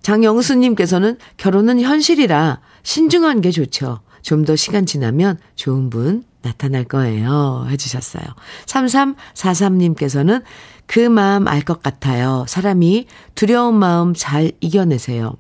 장영수님께서는 0.01 1.19
결혼은 1.37 1.79
현실이라 1.83 2.61
신중한 2.83 3.43
게 3.43 3.51
좋죠. 3.51 4.01
좀 4.23 4.45
더 4.47 4.57
시간 4.57 4.87
지나면 4.87 5.39
좋은 5.57 5.91
분 5.91 6.25
나타날 6.41 6.85
거예요. 6.85 7.67
해주셨어요. 7.69 8.25
3343님께서는 8.65 10.43
그 10.87 11.01
마음 11.01 11.47
알 11.49 11.61
것 11.63 11.83
같아요. 11.83 12.47
사람이 12.49 13.07
두려운 13.35 13.75
마음 13.75 14.15
잘 14.15 14.53
이겨내세요. 14.61 15.37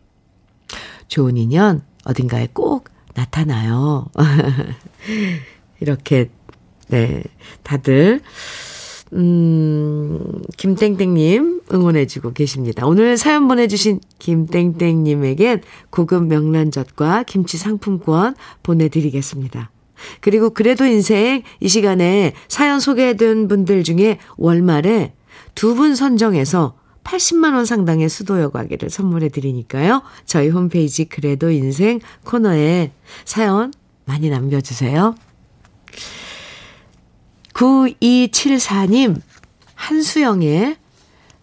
좋은 1.09 1.38
인연 1.38 1.83
어딘가에 2.05 2.49
꼭 2.53 2.90
나타나요. 3.14 4.09
이렇게, 5.81 6.31
네, 6.88 7.23
다들 7.62 8.21
음, 9.12 10.43
김땡땡님 10.57 11.62
응원해주고 11.73 12.33
계십니다. 12.33 12.87
오늘 12.87 13.16
사연 13.16 13.49
보내주신 13.49 14.01
김땡땡님에겐 14.19 15.62
고급 15.90 16.27
명란젓과 16.27 17.25
김치 17.25 17.57
상품권 17.59 18.37
보내드리겠습니다. 18.62 19.71
그리고 20.21 20.51
그래도 20.51 20.87
인생 20.87 21.43
이 21.59 21.69
시간에 21.69 22.33
사연 22.49 22.81
소개된 22.81 23.49
분들 23.49 23.83
중에 23.83 24.19
월말에 24.37 25.12
두 25.55 25.75
분 25.75 25.95
선정해서 25.95 26.75
80만원 27.03 27.66
상당의 27.66 28.09
수도여 28.09 28.51
과기를 28.51 28.90
선물해 28.90 29.31
드리니까요. 29.31 30.03
저희 30.27 30.49
홈페이지 30.49 31.07
그래도 31.07 31.51
인생 31.51 31.99
코너에 32.25 32.93
사연 33.25 33.73
많이 34.05 34.31
남겨주세요. 34.31 35.14
9274님, 37.61 39.20
한수영의 39.75 40.77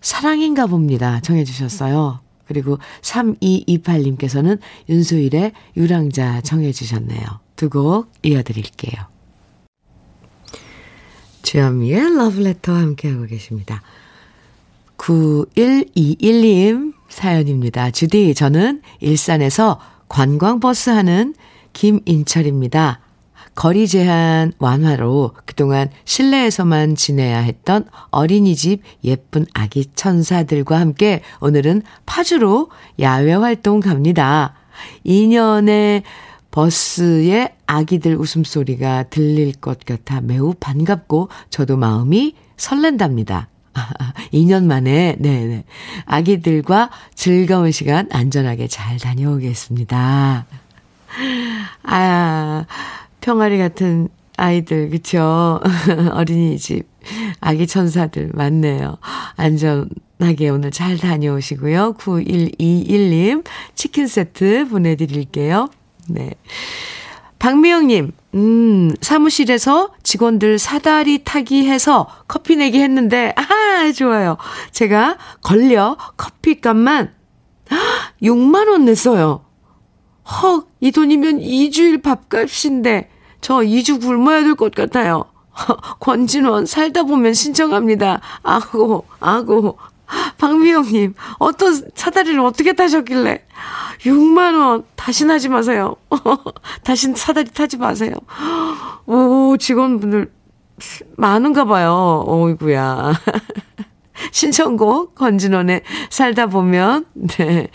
사랑인가 0.01 0.65
봅니다. 0.65 1.19
정해주셨어요. 1.21 2.21
그리고 2.47 2.79
3228님께서는 3.01 4.59
윤소일의 4.89 5.51
유랑자 5.75 6.41
정해주셨네요. 6.41 7.21
두 7.55 7.69
곡 7.69 8.11
이어드릴게요. 8.23 9.05
주현미의 11.43 12.15
러브레터와 12.15 12.79
함께하고 12.79 13.25
계십니다. 13.27 13.83
9121님 14.97 16.93
사연입니다. 17.09 17.91
주디, 17.91 18.33
저는 18.33 18.81
일산에서 19.01 19.79
관광버스 20.09 20.89
하는 20.89 21.35
김인철입니다. 21.73 23.06
거리 23.57 23.87
제한 23.87 24.53
완화로 24.59 25.31
그동안 25.45 25.89
실내에서만 26.05 26.93
지내야 26.93 27.39
했던 27.39 27.85
어린이집 28.11 28.83
예쁜 29.03 29.47
아기 29.55 29.87
천사들과 29.95 30.79
함께 30.79 31.23
오늘은 31.41 31.81
파주로 32.05 32.69
야외 32.99 33.33
활동 33.33 33.79
갑니다. 33.79 34.53
2년의 35.07 36.03
버스에 36.51 37.55
아기들 37.65 38.15
웃음소리가 38.17 39.05
들릴 39.09 39.53
것 39.53 39.83
같아 39.83 40.21
매우 40.21 40.53
반갑고 40.59 41.29
저도 41.49 41.77
마음이 41.77 42.35
설렌답니다. 42.57 43.49
2년 44.33 44.65
만에, 44.65 45.15
네네. 45.17 45.63
아기들과 46.05 46.91
즐거운 47.15 47.71
시간 47.71 48.07
안전하게 48.11 48.67
잘 48.67 48.99
다녀오겠습니다. 48.99 50.45
아, 51.83 52.65
평아리 53.27 53.57
같은 53.57 54.07
아이들, 54.37 54.89
그쵸? 54.89 55.59
어린이집, 56.13 56.87
아기 57.41 57.67
천사들 57.67 58.31
많네요. 58.33 58.99
안전하게 59.35 60.47
오늘 60.47 60.71
잘 60.71 60.97
다녀오시고요. 60.97 61.95
9121님 61.99 63.43
치킨 63.75 64.07
세트 64.07 64.69
보내드릴게요. 64.69 65.67
네. 66.07 66.35
박미영님, 67.39 68.13
음, 68.35 68.95
사무실에서 69.01 69.89
직원들 70.03 70.57
사다리 70.57 71.25
타기 71.25 71.67
해서 71.67 72.07
커피 72.29 72.55
내기 72.55 72.79
했는데, 72.79 73.35
아, 73.35 73.91
좋아요. 73.91 74.37
제가 74.71 75.17
걸려 75.41 75.97
커피 76.15 76.61
값만 76.61 77.13
6만원 78.23 78.83
냈어요. 78.83 79.43
헉, 80.25 80.69
이 80.79 80.93
돈이면 80.93 81.39
2주일 81.39 82.01
밥값인데, 82.01 83.09
저 83.41 83.57
2주 83.57 84.01
굶어야 84.01 84.41
될 84.43 84.55
것 84.55 84.73
같아요. 84.73 85.25
권진원, 85.99 86.65
살다 86.65 87.03
보면 87.03 87.33
신청합니다. 87.33 88.21
아고, 88.43 89.05
아고. 89.19 89.77
박미영님, 90.37 91.15
어떤 91.39 91.81
사다리를 91.93 92.39
어떻게 92.39 92.71
타셨길래? 92.73 93.43
6만원, 94.01 94.85
다신 94.95 95.29
하지 95.29 95.49
마세요. 95.49 95.95
다신 96.83 97.13
사다리 97.15 97.49
타지 97.51 97.77
마세요. 97.77 98.13
오, 99.05 99.57
직원분들 99.57 100.31
많은가 101.17 101.65
봐요. 101.65 102.23
어이구야. 102.25 103.13
신청곡, 104.31 105.15
권진원의 105.15 105.81
살다 106.09 106.47
보면, 106.47 107.05
네. 107.13 107.67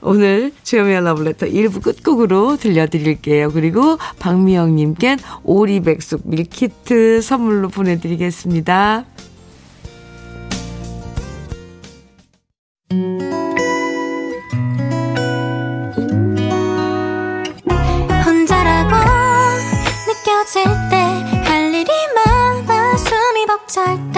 오늘 0.00 0.52
주여미의 0.62 1.02
러브레터 1.04 1.46
1부 1.46 1.82
끝곡으로 1.82 2.56
들려드릴게요. 2.56 3.50
그리고 3.52 3.98
박미영님껜 4.18 5.18
오리백숙 5.44 6.22
밀키트 6.24 7.20
선물로 7.22 7.68
보내드리겠습니다. 7.68 9.04
느껴질 20.06 20.64
때 20.90 21.06
할 21.46 21.72
일이 21.72 21.90
많아 22.14 22.96
숨이 22.96 23.46
벅찰 23.46 23.96
때 24.12 24.15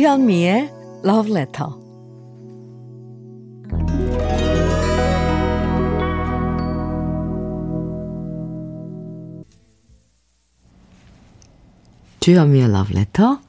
주현미의 0.00 0.72
Love 1.04 1.30
Letter 1.30 1.72
주현미의 12.20 12.72
러브레터 12.72 13.40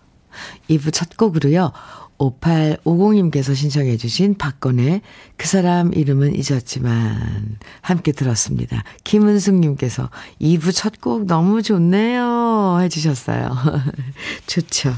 2부 0.70 0.92
첫 0.92 1.16
곡으로요. 1.16 1.72
5850님께서 2.18 3.56
신청해 3.56 3.96
주신 3.96 4.38
박건의 4.38 5.02
그 5.38 5.48
사람 5.48 5.94
이름은 5.94 6.36
잊었지만 6.36 7.60
함께 7.80 8.12
들었습니다. 8.12 8.84
김은숙님께서 9.06 10.10
2부 10.42 10.76
첫 10.76 11.00
곡 11.00 11.28
너무 11.28 11.62
좋네요 11.62 12.80
해주셨어요. 12.82 13.56
좋죠. 14.48 14.94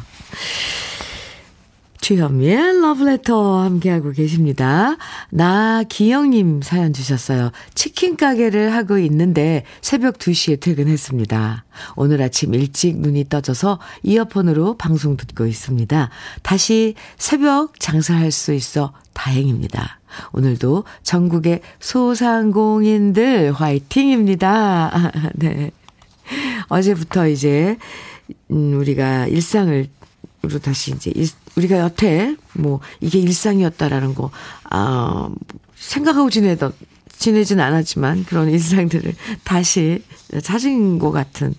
주현미의 2.04 2.82
러브레터 2.82 3.62
함께하고 3.62 4.12
계십니다. 4.12 4.98
나기영님 5.30 6.62
사연 6.62 6.92
주셨어요. 6.92 7.52
치킨 7.76 8.18
가게를 8.18 8.74
하고 8.74 8.98
있는데 8.98 9.64
새벽 9.80 10.18
2시에 10.18 10.60
퇴근했습니다. 10.60 11.64
오늘 11.96 12.22
아침 12.22 12.54
일찍 12.56 12.98
눈이 13.00 13.30
떠져서 13.30 13.80
이어폰으로 14.04 14.76
방송 14.76 15.16
듣고 15.16 15.46
있습니다. 15.46 16.10
다시 16.42 16.96
새벽 17.18 17.80
장사할 17.80 18.32
수 18.32 18.54
있어 18.54 18.92
다행입니다. 19.14 20.02
오늘도 20.34 20.84
전국의 21.04 21.62
소상공인들 21.80 23.54
화이팅입니다. 23.54 25.12
네. 25.36 25.72
어제부터 26.68 27.30
이제, 27.30 27.78
음, 28.52 28.78
우리가 28.78 29.28
일상을 29.28 29.88
으 29.90 30.03
로 30.44 30.60
다시 30.60 30.92
이제 30.92 31.12
우리가 31.56 31.80
여태 31.80 32.36
뭐 32.54 32.82
이게 33.00 33.18
일상이었다라는 33.20 34.14
거, 34.14 34.30
아, 34.66 35.30
생각하고 35.76 36.30
지내던, 36.30 36.74
지내진 37.18 37.62
않았지만 37.62 38.26
그런 38.26 38.50
일상들을 38.50 39.16
다시 39.46 40.04
찾은 40.42 41.00
것 41.00 41.12
같은 41.12 41.54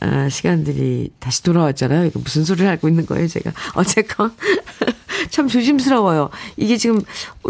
아, 0.00 0.28
시간들이 0.28 1.10
다시 1.18 1.42
돌아왔잖아요. 1.42 2.04
이거 2.06 2.20
무슨 2.20 2.44
소리를 2.44 2.68
하고 2.68 2.88
있는 2.88 3.06
거예요, 3.06 3.26
제가. 3.26 3.52
어쨌건. 3.74 4.32
참 5.30 5.48
조심스러워요. 5.48 6.30
이게 6.56 6.76
지금, 6.76 7.00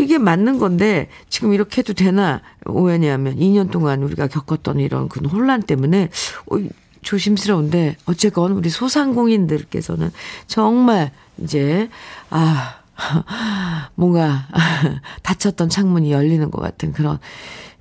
이게 0.00 0.16
맞는 0.16 0.58
건데, 0.58 1.10
지금 1.28 1.52
이렇게 1.52 1.78
해도 1.80 1.92
되나? 1.92 2.40
왜냐하면 2.64 3.36
2년 3.36 3.70
동안 3.70 4.02
우리가 4.02 4.26
겪었던 4.26 4.80
이런 4.80 5.10
그 5.10 5.20
혼란 5.28 5.62
때문에, 5.62 6.08
어, 6.50 6.56
조심스러운데 7.02 7.96
어쨌건 8.06 8.52
우리 8.52 8.70
소상공인들께서는 8.70 10.10
정말 10.46 11.12
이제 11.42 11.88
아 12.30 12.80
뭔가 13.94 14.48
닫혔던 15.22 15.68
창문이 15.68 16.10
열리는 16.12 16.50
것 16.50 16.60
같은 16.60 16.92
그런 16.92 17.18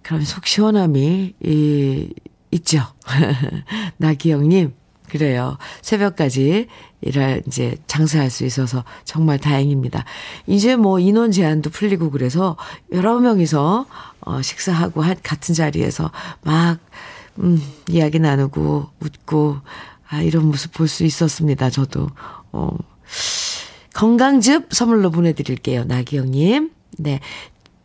그런 0.02 0.24
속 0.24 0.46
시원함이 0.46 1.34
이 1.44 2.14
있죠. 2.52 2.82
나기영님 3.98 4.74
그래요. 5.10 5.58
새벽까지 5.82 6.68
일할 7.02 7.44
이제 7.48 7.76
장사할 7.88 8.30
수 8.30 8.46
있어서 8.46 8.84
정말 9.06 9.38
다행입니다. 9.40 10.04
이제 10.48 10.76
뭐 10.76 11.00
인원 11.00 11.32
제한도 11.32 11.70
풀리고 11.70 12.12
그래서 12.12 12.58
여러 12.92 13.20
명이서 13.20 13.86
어 14.22 14.42
식사하고 14.42 15.02
한 15.02 15.16
같은 15.24 15.56
자리에서 15.56 16.12
막 16.42 16.80
음, 17.40 17.62
이야기 17.90 18.20
나누고 18.20 18.88
웃고 19.00 19.58
아 20.10 20.22
이런 20.22 20.46
모습 20.48 20.74
볼 20.74 20.88
수 20.88 21.04
있었습니다. 21.04 21.70
저도 21.70 22.08
어 22.52 22.72
건강즙 23.94 24.74
선물로 24.74 25.12
보내드릴게요. 25.12 25.84
나기영님. 25.86 26.72
네. 27.00 27.20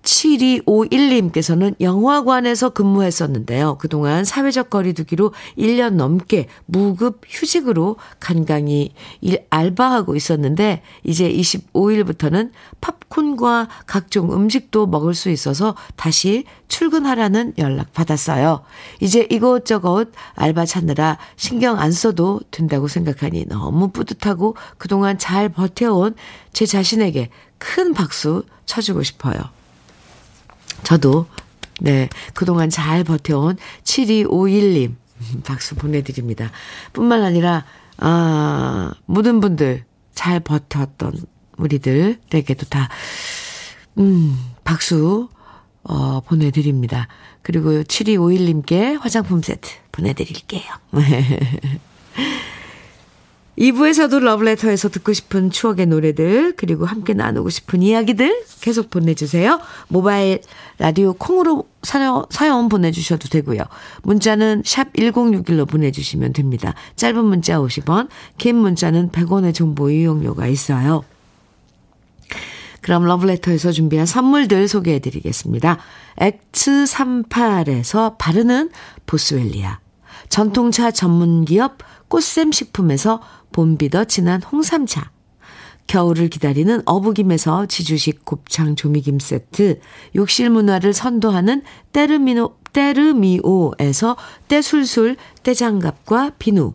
7251님께서는 0.02 1.74
영화관에서 1.80 2.70
근무했었는데요. 2.70 3.78
그동안 3.78 4.24
사회적 4.24 4.70
거리두기로 4.70 5.32
1년 5.56 5.94
넘게 5.94 6.48
무급 6.66 7.22
휴직으로 7.28 7.96
간간히 8.20 8.92
일, 9.20 9.44
알바하고 9.50 10.16
있었는데, 10.16 10.82
이제 11.04 11.32
25일부터는 11.32 12.50
팝콘과 12.80 13.68
각종 13.86 14.32
음식도 14.32 14.86
먹을 14.86 15.14
수 15.14 15.30
있어서 15.30 15.76
다시 15.96 16.44
출근하라는 16.68 17.54
연락 17.58 17.92
받았어요. 17.92 18.62
이제 19.00 19.26
이것저것 19.30 20.08
알바 20.34 20.64
찾느라 20.64 21.18
신경 21.36 21.78
안 21.78 21.92
써도 21.92 22.40
된다고 22.50 22.88
생각하니 22.88 23.46
너무 23.46 23.88
뿌듯하고 23.88 24.56
그동안 24.78 25.18
잘 25.18 25.48
버텨온 25.48 26.14
제 26.52 26.66
자신에게 26.66 27.28
큰 27.58 27.94
박수 27.94 28.44
쳐주고 28.66 29.02
싶어요. 29.02 29.61
저도, 30.84 31.26
네, 31.80 32.08
그동안 32.34 32.70
잘 32.70 33.04
버텨온 33.04 33.56
7251님, 33.84 34.94
박수 35.44 35.74
보내드립니다. 35.74 36.50
뿐만 36.92 37.22
아니라, 37.22 37.64
아, 37.98 38.92
모든 39.06 39.40
분들 39.40 39.84
잘 40.14 40.40
버텼던 40.40 41.14
우리들에게도 41.56 42.66
다, 42.66 42.88
음, 43.98 44.38
박수, 44.64 45.28
어, 45.84 46.20
보내드립니다. 46.20 47.08
그리고 47.42 47.82
7251님께 47.82 48.98
화장품 49.00 49.42
세트 49.42 49.68
보내드릴게요. 49.90 50.62
2부에서도 53.58 54.18
러브레터에서 54.18 54.88
듣고 54.88 55.12
싶은 55.12 55.50
추억의 55.50 55.86
노래들, 55.86 56.54
그리고 56.56 56.86
함께 56.86 57.12
나누고 57.12 57.50
싶은 57.50 57.82
이야기들 57.82 58.44
계속 58.60 58.88
보내주세요. 58.88 59.60
모바일 59.88 60.40
라디오 60.78 61.12
콩으로 61.12 61.68
사연, 61.82 62.24
사연 62.30 62.68
보내주셔도 62.68 63.28
되고요. 63.28 63.60
문자는 64.02 64.62
샵 64.64 64.92
1061로 64.94 65.68
보내주시면 65.68 66.32
됩니다. 66.32 66.74
짧은 66.96 67.24
문자 67.24 67.58
50원, 67.58 68.08
긴 68.38 68.56
문자는 68.56 69.10
100원의 69.10 69.54
정보 69.54 69.90
이용료가 69.90 70.46
있어요. 70.46 71.04
그럼 72.80 73.04
러브레터에서 73.04 73.70
준비한 73.70 74.06
선물들 74.06 74.66
소개해 74.66 74.98
드리겠습니다. 74.98 75.78
엑츠38에서 76.16 78.16
바르는 78.18 78.70
보스웰리아. 79.06 79.78
전통차 80.28 80.90
전문기업 80.90 81.78
꽃샘 82.12 82.52
식품에서 82.52 83.22
봄비더 83.52 84.04
진한 84.04 84.42
홍삼차. 84.42 85.10
겨울을 85.86 86.28
기다리는 86.28 86.82
어부김에서 86.84 87.64
지주식 87.64 88.26
곱창 88.26 88.76
조미김 88.76 89.18
세트, 89.18 89.80
욕실 90.14 90.50
문화를 90.50 90.92
선도하는 90.92 91.62
때르미노, 91.92 92.56
때르미오에서 92.74 94.18
때술술 94.46 95.16
때장갑과 95.42 96.32
비누, 96.38 96.74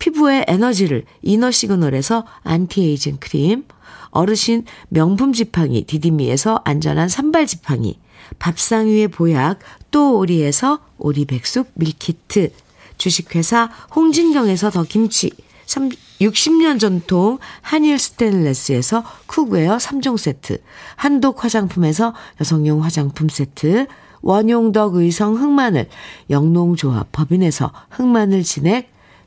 피부의 0.00 0.46
에너지를 0.48 1.04
이너 1.22 1.52
시그널에서 1.52 2.26
안티에이징 2.42 3.18
크림, 3.20 3.64
어르신 4.10 4.64
명품 4.88 5.32
지팡이 5.32 5.84
디디미에서 5.84 6.62
안전한 6.64 7.08
삼발 7.08 7.46
지팡이, 7.46 8.00
밥상 8.40 8.88
위의 8.88 9.06
보약 9.06 9.60
또 9.92 10.18
오리에서 10.18 10.80
오리백숙 10.98 11.70
밀키트, 11.74 12.50
주식회사 13.02 13.68
홍진경에서 13.96 14.70
더 14.70 14.84
김치, 14.84 15.32
60년 16.20 16.78
전통 16.78 17.38
한일 17.60 17.98
스테인레스에서 17.98 19.02
cookware 19.26 19.78
3종 19.78 20.16
세트, 20.16 20.58
한독 20.94 21.42
화장품에서 21.42 22.14
여성용 22.40 22.84
화장품 22.84 23.28
세트, 23.28 23.88
원용덕 24.20 24.94
의성 24.94 25.34
흑마늘, 25.34 25.88
영농조합 26.30 27.10
법인에서 27.10 27.72
흑마늘 27.90 28.44
진액, 28.44 28.91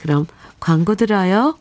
그럼 0.00 0.26
광고 0.60 0.94
들어요. 0.94 1.56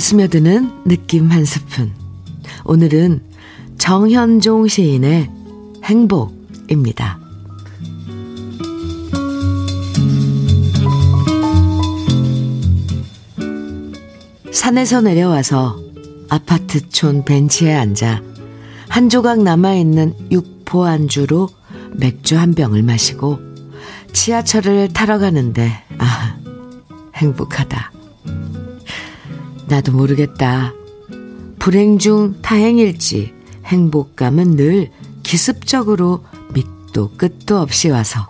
스며드는 0.00 0.84
느낌 0.84 1.30
한 1.30 1.44
스푼. 1.44 1.92
오늘은 2.64 3.22
정현종 3.78 4.68
시인의 4.68 5.30
행복입니다. 5.84 7.18
산에서 14.52 15.00
내려와서 15.00 15.80
아파트촌 16.28 17.24
벤치에 17.24 17.72
앉아 17.74 18.22
한 18.88 19.08
조각 19.08 19.42
남아있는 19.42 20.30
육포 20.30 20.84
안주로 20.84 21.48
맥주 21.92 22.36
한 22.36 22.54
병을 22.54 22.82
마시고 22.82 23.38
지하철을 24.12 24.92
타러 24.92 25.18
가는데, 25.18 25.70
아, 25.98 26.36
행복하다. 27.14 27.95
나도 29.68 29.92
모르겠다. 29.92 30.72
불행 31.58 31.98
중 31.98 32.36
다행일지 32.42 33.32
행복감은 33.64 34.56
늘 34.56 34.90
기습적으로 35.22 36.24
밑도 36.54 37.12
끝도 37.16 37.58
없이 37.58 37.88
와서 37.88 38.28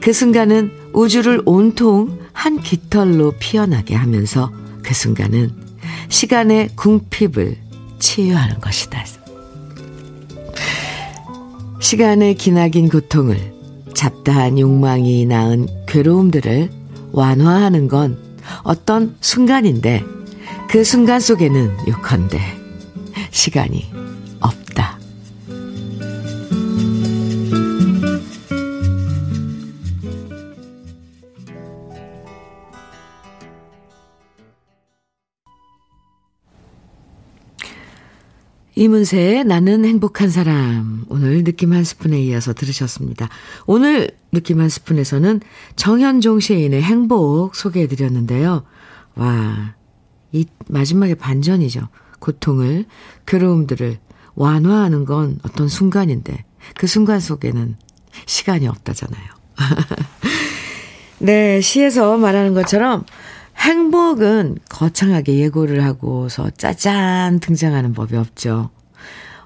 그 0.00 0.12
순간은 0.12 0.70
우주를 0.92 1.42
온통 1.46 2.18
한 2.32 2.60
깃털로 2.60 3.34
피어나게 3.38 3.94
하면서 3.94 4.50
그 4.82 4.94
순간은 4.94 5.52
시간의 6.08 6.70
궁핍을 6.76 7.56
치유하는 7.98 8.60
것이다. 8.60 9.04
시간의 11.80 12.34
기나긴 12.34 12.88
고통을 12.88 13.52
잡다한 13.94 14.58
욕망이 14.58 15.24
낳은 15.26 15.66
괴로움들을 15.86 16.70
완화하는 17.12 17.88
건 17.88 18.18
어떤 18.62 19.16
순간인데 19.20 20.04
그 20.68 20.84
순간 20.84 21.20
속에는 21.20 21.88
요컨대 21.88 22.40
시간이 23.30 23.99
이문세의 38.80 39.44
나는 39.44 39.84
행복한 39.84 40.30
사람. 40.30 41.04
오늘 41.10 41.44
느낌 41.44 41.74
한 41.74 41.84
스푼에 41.84 42.18
이어서 42.22 42.54
들으셨습니다. 42.54 43.28
오늘 43.66 44.08
느낌 44.32 44.58
한 44.58 44.70
스푼에서는 44.70 45.42
정현종 45.76 46.40
시인의 46.40 46.80
행복 46.80 47.56
소개해 47.56 47.88
드렸는데요. 47.88 48.64
와, 49.16 49.74
이 50.32 50.46
마지막에 50.66 51.14
반전이죠. 51.14 51.88
고통을, 52.20 52.86
괴로움들을 53.26 53.98
완화하는 54.34 55.04
건 55.04 55.40
어떤 55.42 55.68
순간인데 55.68 56.46
그 56.74 56.86
순간 56.86 57.20
속에는 57.20 57.76
시간이 58.24 58.66
없다잖아요. 58.66 59.26
네, 61.20 61.60
시에서 61.60 62.16
말하는 62.16 62.54
것처럼 62.54 63.04
행복은 63.60 64.58
거창하게 64.68 65.38
예고를 65.38 65.84
하고서 65.84 66.50
짜잔 66.50 67.40
등장하는 67.40 67.92
법이 67.92 68.16
없죠. 68.16 68.70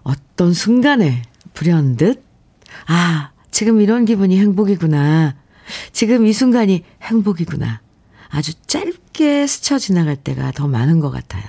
어떤 0.02 0.52
순간에 0.52 1.22
불현듯, 1.52 2.22
아, 2.86 3.32
지금 3.50 3.80
이런 3.80 4.04
기분이 4.04 4.38
행복이구나. 4.38 5.34
지금 5.92 6.26
이 6.26 6.32
순간이 6.32 6.84
행복이구나. 7.02 7.80
아주 8.28 8.52
짧게 8.66 9.46
스쳐 9.46 9.78
지나갈 9.78 10.16
때가 10.16 10.52
더 10.52 10.68
많은 10.68 11.00
것 11.00 11.10
같아요. 11.10 11.44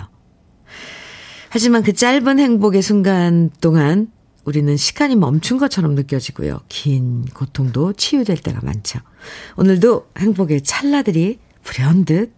하지만 1.49 1.84
그 1.84 1.93
짧은 1.93 2.39
행복의 2.39 2.82
순간 2.82 3.49
동안 3.62 4.12
우리는 4.43 4.75
시간이 4.78 5.15
멈춘 5.15 5.58
것처럼 5.58 5.95
느껴지고요. 5.95 6.60
긴 6.69 7.25
고통도 7.25 7.93
치유될 7.93 8.38
때가 8.38 8.60
많죠. 8.63 8.99
오늘도 9.56 10.10
행복의 10.17 10.62
찰나들이 10.62 11.39
불현듯 11.63 12.35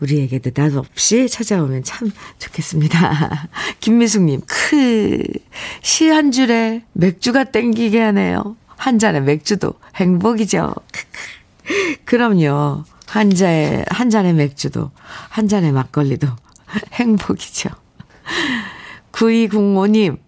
우리에게 0.00 0.40
느닷없이 0.44 1.28
찾아오면 1.28 1.82
참 1.84 2.10
좋겠습니다. 2.38 3.48
김미숙님, 3.80 4.42
크, 4.46 5.22
시 5.82 6.08
한 6.08 6.30
줄에 6.32 6.84
맥주가 6.92 7.44
땡기게 7.44 8.00
하네요. 8.00 8.56
한 8.76 8.98
잔의 8.98 9.22
맥주도 9.22 9.74
행복이죠. 9.96 10.74
그럼요. 12.04 12.84
한 13.06 13.30
잔의, 13.34 13.84
한 13.88 14.10
잔의 14.10 14.34
맥주도, 14.34 14.90
한 15.30 15.48
잔의 15.48 15.72
막걸리도 15.72 16.26
행복이죠. 16.94 17.70
9205님, 19.12 20.18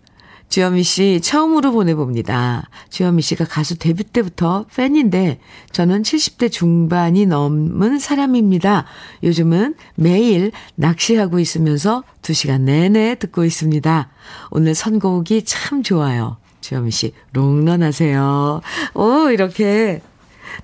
주현미 0.51 0.83
씨 0.83 1.21
처음으로 1.23 1.71
보내봅니다. 1.71 2.69
주현미 2.91 3.23
씨가 3.23 3.45
가수 3.45 3.79
데뷔 3.79 4.03
때부터 4.03 4.67
팬인데 4.75 5.39
저는 5.71 6.03
70대 6.03 6.51
중반이 6.51 7.27
넘은 7.27 8.01
사람입니다. 8.01 8.85
요즘은 9.23 9.77
매일 9.95 10.51
낚시하고 10.75 11.39
있으면서 11.39 12.03
2시간 12.23 12.63
내내 12.63 13.15
듣고 13.15 13.45
있습니다. 13.45 14.11
오늘 14.51 14.75
선곡이 14.75 15.45
참 15.45 15.85
좋아요. 15.85 16.37
주현미 16.61 16.91
씨 16.91 17.13
롱런 17.33 17.85
하세요. 17.85 18.61
오 18.95 19.31
이렇게 19.31 20.03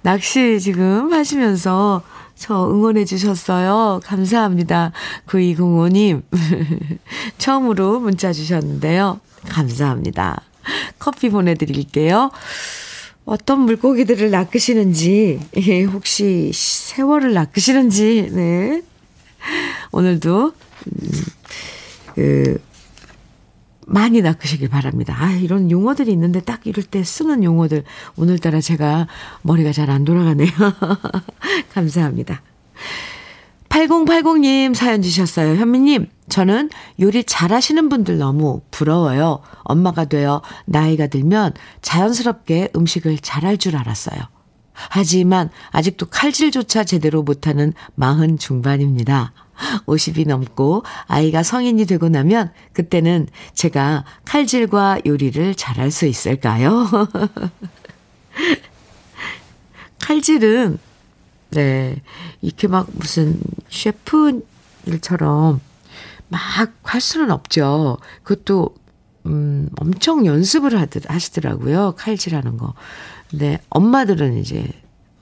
낚시 0.02 0.58
지금 0.60 1.12
하시면서 1.12 2.02
저 2.36 2.70
응원해 2.70 3.04
주셨어요. 3.04 4.00
감사합니다. 4.04 4.92
9205님. 5.26 6.22
처음으로 7.38 7.98
문자 8.00 8.32
주셨는데요. 8.32 9.20
감사합니다. 9.48 10.42
커피 10.98 11.30
보내드릴게요. 11.30 12.30
어떤 13.24 13.60
물고기들을 13.60 14.30
낚으시는지, 14.30 15.40
예, 15.56 15.82
혹시 15.82 16.52
세월을 16.54 17.34
낚으시는지, 17.34 18.30
네. 18.32 18.82
오늘도, 19.90 20.52
음, 20.86 21.10
그, 22.14 22.60
많이 23.86 24.20
낚으시길 24.20 24.68
바랍니다. 24.68 25.16
아, 25.18 25.32
이런 25.32 25.70
용어들이 25.70 26.10
있는데 26.12 26.40
딱 26.40 26.66
이럴 26.66 26.84
때 26.84 27.02
쓰는 27.04 27.42
용어들. 27.44 27.84
오늘따라 28.16 28.60
제가 28.60 29.06
머리가 29.42 29.72
잘 29.72 29.86
안 29.88 30.04
돌아가네요. 30.04 30.50
감사합니다. 31.72 32.42
8080님 33.68 34.74
사연 34.74 35.02
주셨어요. 35.02 35.54
현미님, 35.56 36.08
저는 36.28 36.70
요리 37.00 37.22
잘하시는 37.22 37.88
분들 37.88 38.18
너무 38.18 38.62
부러워요. 38.70 39.40
엄마가 39.62 40.06
되어 40.06 40.42
나이가 40.64 41.06
들면 41.06 41.52
자연스럽게 41.82 42.70
음식을 42.74 43.18
잘할 43.18 43.58
줄 43.58 43.76
알았어요. 43.76 44.18
하지만 44.72 45.50
아직도 45.70 46.06
칼질조차 46.06 46.84
제대로 46.84 47.22
못하는 47.22 47.72
마흔 47.94 48.38
중반입니다. 48.38 49.32
50이 49.86 50.26
넘고 50.26 50.84
아이가 51.06 51.42
성인이 51.42 51.84
되고 51.86 52.08
나면 52.08 52.52
그때는 52.72 53.26
제가 53.54 54.04
칼질과 54.24 55.00
요리를 55.06 55.54
잘할 55.54 55.90
수 55.90 56.06
있을까요? 56.06 56.86
칼질은 60.00 60.78
네. 61.50 62.02
이렇게 62.42 62.68
막 62.68 62.88
무슨 62.92 63.40
셰프 63.68 64.42
일처럼 64.86 65.60
막 66.28 66.76
할 66.86 67.00
수는 67.00 67.30
없죠. 67.30 67.98
그것도 68.22 68.74
음, 69.26 69.68
엄청 69.80 70.24
연습을 70.24 70.78
하더, 70.80 71.00
하시더라고요. 71.08 71.94
칼질하는 71.96 72.56
거. 72.56 72.74
근데 73.28 73.58
엄마들은 73.70 74.38
이제 74.38 74.68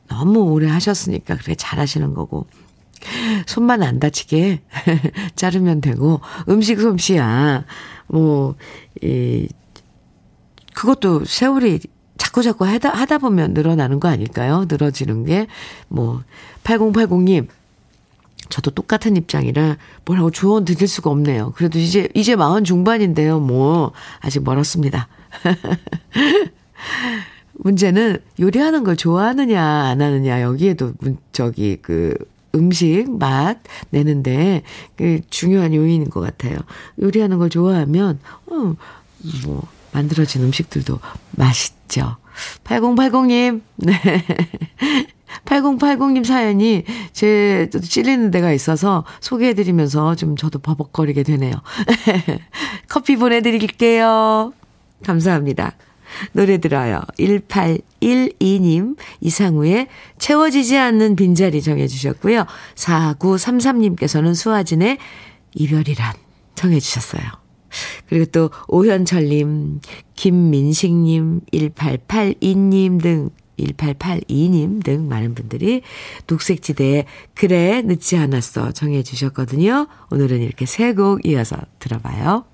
너무 0.09 0.41
오래 0.41 0.69
하셨으니까 0.69 1.37
그래 1.37 1.55
잘하시는 1.55 2.13
거고. 2.15 2.47
손만 3.47 3.83
안 3.83 4.01
다치게 4.01 4.63
자르면 5.37 5.81
되고 5.81 6.21
음식 6.49 6.81
솜씨야 6.81 7.65
뭐 8.09 8.55
이 9.03 9.49
그것도 10.75 11.25
세월이 11.25 11.81
자꾸 12.19 12.43
자꾸 12.43 12.67
하다 12.67 12.91
하다 12.91 13.19
보면 13.19 13.55
늘어나는 13.55 14.01
거 14.01 14.09
아닐까요? 14.09 14.67
늘어지는 14.69 15.25
게 15.25 15.47
뭐 15.89 16.23
8080님 16.65 17.47
저도 18.49 18.71
똑같은 18.73 19.17
입장이라 19.17 19.77
뭐라고 20.05 20.31
조언 20.31 20.65
드릴 20.65 20.87
수가 20.87 21.11
없네요. 21.11 21.53
그래도 21.57 21.79
이제 21.79 22.09
이제 22.15 22.37
마흔 22.37 22.65
중반인데요. 22.65 23.41
뭐 23.41 23.93
아직 24.21 24.43
멀었습니다. 24.45 25.09
문제는 27.55 28.19
요리하는 28.41 28.85
걸 28.85 28.97
좋아하느냐 28.97 29.63
안 29.63 30.03
하느냐 30.03 30.43
여기에도 30.43 30.93
저기 31.33 31.79
그 31.81 32.15
음식 32.55 33.11
맛 33.19 33.59
내는데 33.91 34.63
그 34.97 35.21
중요한 35.31 35.75
요인인 35.75 36.11
것 36.11 36.21
같아요. 36.21 36.59
요리하는 37.01 37.39
걸 37.39 37.51
좋아하면 37.51 38.19
어 38.47 38.75
뭐 39.47 39.67
만들어진 39.93 40.43
음식들도 40.43 40.99
맛있죠. 41.33 42.17
8080님, 42.65 43.63
네. 43.77 43.95
8080님 45.47 46.25
사연이 46.25 46.85
제 47.13 47.69
찔리는 47.71 48.31
데가 48.31 48.53
있어서 48.53 49.05
소개해드리면서 49.21 50.15
좀 50.17 50.37
저도 50.37 50.59
버벅거리게 50.59 51.23
되네요. 51.23 51.55
커피 52.89 53.17
보내드릴게요. 53.17 54.53
감사합니다. 55.05 55.73
노래 56.33 56.59
들어요. 56.59 57.01
1812님, 57.19 58.97
이상우의 59.21 59.89
채워지지 60.19 60.77
않는 60.77 61.17
빈자리 61.17 61.63
정해주셨고요. 61.63 62.47
4933님께서는 62.75 64.35
수아진의 64.35 64.99
이별이란 65.55 66.15
정해주셨어요. 66.55 67.23
그리고 68.09 68.27
또 68.27 68.51
오현철님, 68.69 69.81
김민식님, 70.15 71.41
1882님 71.53 73.03
등 73.03 73.31
1882님 73.59 74.83
등 74.85 75.09
많은 75.09 75.35
분들이 75.35 75.83
녹색지대에 76.27 77.05
그래 77.35 77.83
늦지 77.83 78.17
않았어 78.17 78.73
정해 78.73 79.03
주셨거든요. 79.03 79.87
오늘은 80.11 80.41
이렇게 80.43 80.67
세 80.67 80.93
곡 80.95 81.25
이어서 81.27 81.57
들어봐요. 81.79 82.45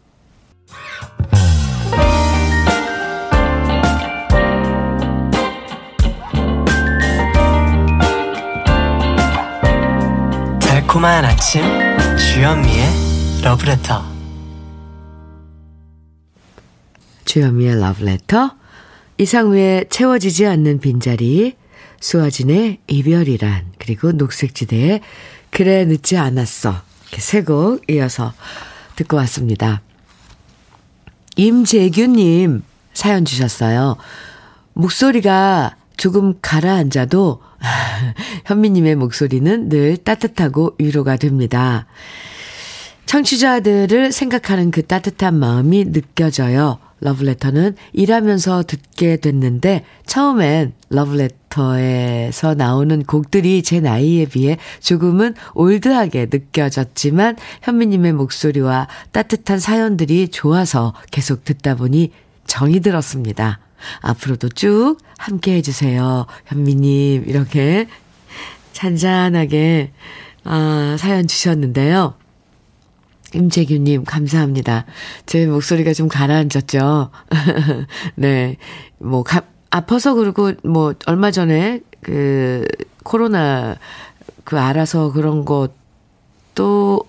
달콤한 10.91 11.25
아침 11.25 11.63
주현미의 12.17 12.89
러브레터 13.45 14.05
주현미의 17.25 17.81
러브레터 17.81 18.57
이상우의 19.19 19.87
채워지지 19.89 20.47
않는 20.47 20.81
빈자리 20.81 21.55
수아진의 22.01 22.81
이별이란 22.89 23.75
그리고 23.79 24.11
녹색지대의 24.11 25.01
그래 25.53 25.85
늦지 25.85 26.17
않았어 26.17 26.75
이렇게 27.03 27.21
세 27.21 27.45
곡 27.45 27.89
이어서 27.89 28.33
듣고 28.97 29.17
왔습니다. 29.19 29.83
임재규님 31.37 32.65
사연 32.95 33.25
주셨어요. 33.25 33.97
목소리가 34.73 35.77
조금 35.97 36.35
가라앉아도 36.43 37.43
현미님의 38.47 38.97
목소리는 38.97 39.69
늘 39.69 39.97
따뜻하고 39.97 40.75
위로가 40.79 41.17
됩니다. 41.17 41.87
청취자들을 43.07 44.13
생각하는 44.13 44.71
그 44.71 44.87
따뜻한 44.87 45.35
마음이 45.35 45.93
느껴져요. 45.93 46.79
러브레터는 47.01 47.77
일하면서 47.93 48.65
듣게 48.65 49.17
됐는데 49.17 49.85
처음엔 50.07 50.75
러브레터에서 50.91 52.55
나오는 52.55 53.03
곡들이 53.03 53.63
제 53.63 53.81
나이에 53.81 54.27
비해 54.27 54.59
조금은 54.81 55.35
올드하게 55.55 56.29
느껴졌지만 56.31 57.37
현미님의 57.63 58.13
목소리와 58.13 58.87
따뜻한 59.13 59.59
사연들이 59.59 60.29
좋아서 60.29 60.93
계속 61.11 61.45
듣다 61.45 61.75
보니 61.75 62.13
정이 62.47 62.81
들었습니다. 62.81 63.61
앞으로도 64.01 64.49
쭉 64.51 64.97
함께 65.19 65.55
해주세요. 65.55 66.27
현미님, 66.47 67.25
이렇게 67.27 67.87
잔잔하게, 68.73 69.93
아, 70.45 70.97
사연 70.99 71.27
주셨는데요. 71.27 72.15
임재규님, 73.35 74.05
감사합니다. 74.05 74.87
제 75.27 75.47
목소리가 75.47 75.93
좀 75.93 76.09
가라앉았죠? 76.09 77.11
네. 78.17 78.57
뭐, 78.99 79.23
가, 79.23 79.43
아파서 79.71 80.15
그러고, 80.15 80.53
뭐, 80.65 80.95
얼마 81.07 81.31
전에 81.31 81.81
그, 82.01 82.67
코로나, 83.05 83.77
그, 84.45 84.59
알아서 84.59 85.13
그런 85.13 85.45
것도 85.45 87.05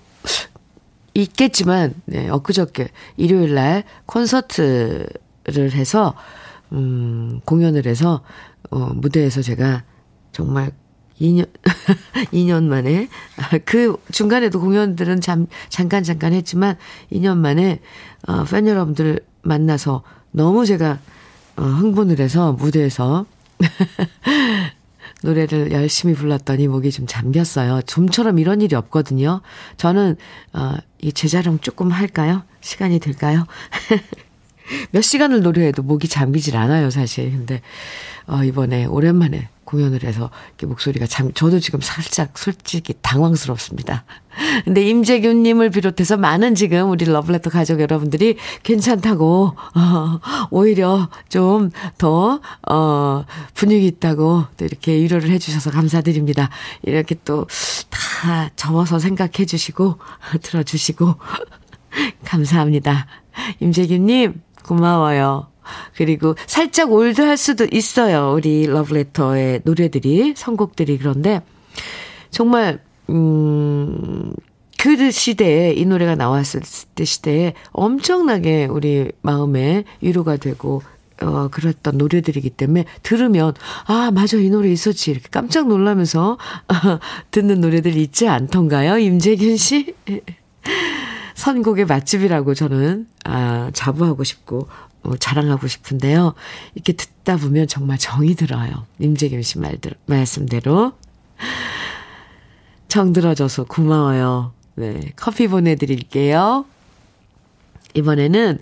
있겠지만, 1.13 1.93
네, 2.05 2.29
엊그저께, 2.29 2.89
일요일 3.17 3.55
날 3.55 3.83
콘서트를 4.05 5.07
해서, 5.73 6.13
음, 6.73 7.41
공연을 7.45 7.85
해서, 7.85 8.21
어, 8.69 8.79
무대에서 8.93 9.41
제가 9.41 9.83
정말 10.31 10.71
2년, 11.19 11.47
2년 12.31 12.63
만에, 12.69 13.07
그 13.65 13.95
중간에도 14.11 14.59
공연들은 14.59 15.21
잠, 15.21 15.47
잠깐 15.69 16.03
잠깐 16.03 16.33
했지만, 16.33 16.77
2년 17.11 17.37
만에, 17.37 17.79
어, 18.27 18.43
팬 18.45 18.67
여러분들 18.67 19.19
만나서 19.43 20.03
너무 20.31 20.65
제가, 20.65 20.99
어, 21.57 21.63
흥분을 21.63 22.19
해서 22.19 22.53
무대에서, 22.53 23.25
노래를 25.23 25.71
열심히 25.71 26.15
불렀더니 26.15 26.67
목이 26.67 26.89
좀 26.89 27.05
잠겼어요. 27.05 27.83
좀처럼 27.83 28.39
이런 28.39 28.61
일이 28.61 28.75
없거든요. 28.75 29.41
저는, 29.77 30.15
어, 30.53 30.75
이 30.99 31.11
제자령 31.13 31.59
조금 31.59 31.91
할까요? 31.91 32.43
시간이 32.61 32.99
될까요? 32.99 33.45
몇 34.91 35.01
시간을 35.01 35.41
노래해도 35.41 35.83
목이 35.83 36.07
잠기질 36.07 36.57
않아요, 36.57 36.89
사실. 36.89 37.31
근데, 37.31 37.61
어, 38.27 38.43
이번에 38.43 38.85
오랜만에 38.85 39.49
공연을 39.65 40.03
해서 40.03 40.29
이렇게 40.49 40.65
목소리가 40.65 41.05
참, 41.05 41.31
저도 41.33 41.59
지금 41.59 41.79
살짝 41.81 42.37
솔직히 42.37 42.93
당황스럽습니다. 43.01 44.03
근데 44.65 44.81
임재균님을 44.83 45.69
비롯해서 45.69 46.17
많은 46.17 46.55
지금 46.55 46.89
우리 46.89 47.05
러블레터 47.05 47.49
가족 47.49 47.79
여러분들이 47.79 48.37
괜찮다고, 48.63 49.55
어, 49.75 50.19
오히려 50.49 51.09
좀 51.29 51.71
더, 51.97 52.41
어, 52.69 53.25
분위기 53.53 53.87
있다고 53.87 54.45
또 54.57 54.65
이렇게 54.65 54.93
위로를 54.95 55.29
해주셔서 55.29 55.71
감사드립니다. 55.71 56.49
이렇게 56.83 57.15
또 57.23 57.47
다 58.21 58.49
접어서 58.55 58.99
생각해 58.99 59.45
주시고, 59.47 59.97
들어주시고, 60.43 61.15
감사합니다. 62.23 63.07
임재균님, 63.59 64.39
고마워요. 64.63 65.47
그리고 65.95 66.35
살짝 66.47 66.91
올드할 66.91 67.37
수도 67.37 67.67
있어요. 67.71 68.33
우리 68.35 68.65
러브레터의 68.65 69.61
노래들이, 69.63 70.33
선곡들이. 70.35 70.97
그런데 70.97 71.41
정말, 72.29 72.81
음, 73.09 74.33
그 74.77 75.11
시대에 75.11 75.73
이 75.73 75.85
노래가 75.85 76.15
나왔을 76.15 76.61
때 76.95 77.05
시대에 77.05 77.53
엄청나게 77.71 78.65
우리 78.65 79.11
마음에 79.21 79.83
위로가 80.01 80.37
되고 80.37 80.81
어, 81.21 81.49
그랬던 81.49 81.97
노래들이기 81.97 82.49
때문에 82.49 82.85
들으면, 83.03 83.53
아, 83.85 84.09
맞아, 84.11 84.37
이 84.37 84.49
노래 84.49 84.71
있었지. 84.71 85.11
이렇게 85.11 85.27
깜짝 85.29 85.67
놀라면서 85.67 86.39
아, 86.67 86.99
듣는 87.29 87.61
노래들이 87.61 88.01
있지 88.01 88.27
않던가요? 88.27 88.97
임재균 88.97 89.55
씨? 89.55 89.93
선곡의 91.41 91.85
맛집이라고 91.85 92.53
저는, 92.53 93.07
아, 93.25 93.71
자부하고 93.73 94.23
싶고, 94.23 94.67
어, 95.01 95.17
자랑하고 95.17 95.67
싶은데요. 95.67 96.35
이렇게 96.75 96.93
듣다 96.93 97.37
보면 97.37 97.67
정말 97.67 97.97
정이 97.97 98.35
들어요. 98.35 98.85
임재균 98.99 99.41
씨 99.41 99.57
말들, 99.57 99.93
말씀대로. 100.05 100.93
정 102.87 103.11
들어줘서 103.11 103.63
고마워요. 103.63 104.53
네. 104.75 104.99
커피 105.15 105.47
보내드릴게요. 105.47 106.65
이번에는 107.95 108.59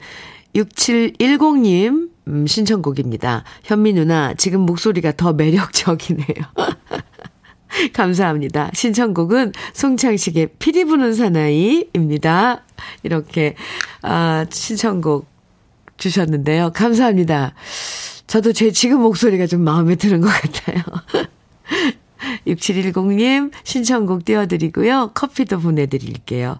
6710님, 0.55 2.09
음, 2.30 2.47
신청곡입니다. 2.47 3.43
현미 3.63 3.91
누나, 3.91 4.34
지금 4.36 4.61
목소리가 4.61 5.11
더 5.17 5.34
매력적이네요. 5.34 6.45
감사합니다. 7.93 8.71
신청곡은 8.73 9.53
송창식의 9.73 10.49
피리 10.59 10.86
부는 10.86 11.13
사나이입니다. 11.13 12.63
이렇게, 13.03 13.55
아, 14.01 14.45
신청곡 14.49 15.27
주셨는데요. 15.97 16.71
감사합니다. 16.73 17.53
저도 18.27 18.53
제 18.53 18.71
지금 18.71 19.01
목소리가 19.01 19.47
좀 19.47 19.61
마음에 19.61 19.95
드는 19.95 20.21
것 20.21 20.30
같아요. 20.30 20.84
6710님 22.47 23.51
신청곡 23.63 24.25
띄워드리고요. 24.25 25.11
커피도 25.13 25.59
보내드릴게요. 25.59 26.59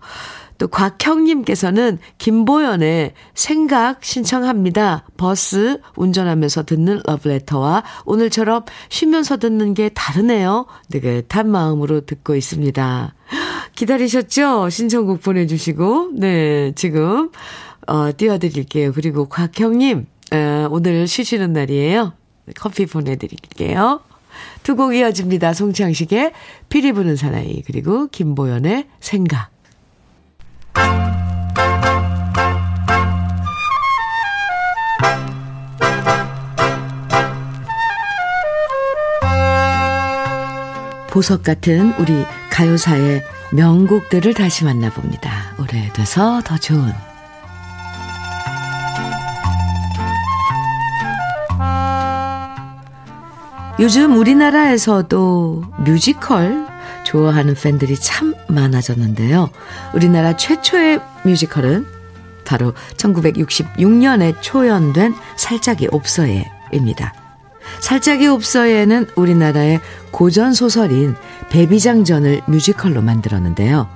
또 0.60 0.68
곽형님께서는 0.68 1.98
김보연의 2.20 3.14
생각 3.34 4.04
신청합니다. 4.04 5.06
버스 5.18 5.80
운전하면서 5.96 6.66
듣는 6.66 7.02
러브레터와 7.06 7.84
오늘처럼 8.06 8.66
쉬면서 8.90 9.38
듣는 9.38 9.74
게 9.74 9.90
다르네요. 9.90 10.68
느긋한 10.92 11.50
마음으로 11.50 12.06
듣고 12.06 12.36
있습니다. 12.36 13.16
기다리셨죠? 13.74 14.70
신청곡 14.70 15.22
보내주시고, 15.22 16.12
네, 16.16 16.74
지금, 16.76 17.32
어, 17.88 18.10
띄워드릴게요. 18.16 18.92
그리고 18.92 19.30
곽형님, 19.30 20.06
어, 20.34 20.68
오늘 20.70 21.08
쉬시는 21.08 21.54
날이에요. 21.54 22.14
커피 22.60 22.86
보내드릴게요. 22.86 24.02
두 24.64 24.76
곡 24.76 24.94
이어집니다. 24.94 25.54
송창식의 25.54 26.34
피리 26.68 26.92
부는 26.92 27.16
사나이, 27.16 27.62
그리고 27.66 28.08
김보연의 28.08 28.88
생각. 29.00 29.50
보석 41.12 41.44
같은 41.44 41.94
우리 42.00 42.26
가요사의 42.52 43.24
명곡들을 43.52 44.34
다시 44.34 44.64
만나봅니다. 44.64 45.56
오래돼서 45.60 46.42
더 46.44 46.58
좋은 46.58 46.94
요즘 53.80 54.18
우리나라에서도 54.18 55.64
뮤지컬 55.86 56.68
좋아하는 57.06 57.56
팬들이 57.56 57.96
참 57.96 58.36
많아졌는데요. 58.50 59.50
우리나라 59.94 60.36
최초의 60.36 61.00
뮤지컬은 61.24 61.88
바로 62.46 62.74
1966년에 62.98 64.36
초연된 64.42 65.16
살짝이 65.38 65.88
옵서예입니다. 65.92 67.19
살짝이 67.82 68.28
옵서예는 68.28 69.08
우리나라의 69.16 69.80
고전 70.12 70.54
소설인 70.54 71.16
베비장전을 71.50 72.42
뮤지컬로 72.48 73.02
만들었는데요. 73.02 73.88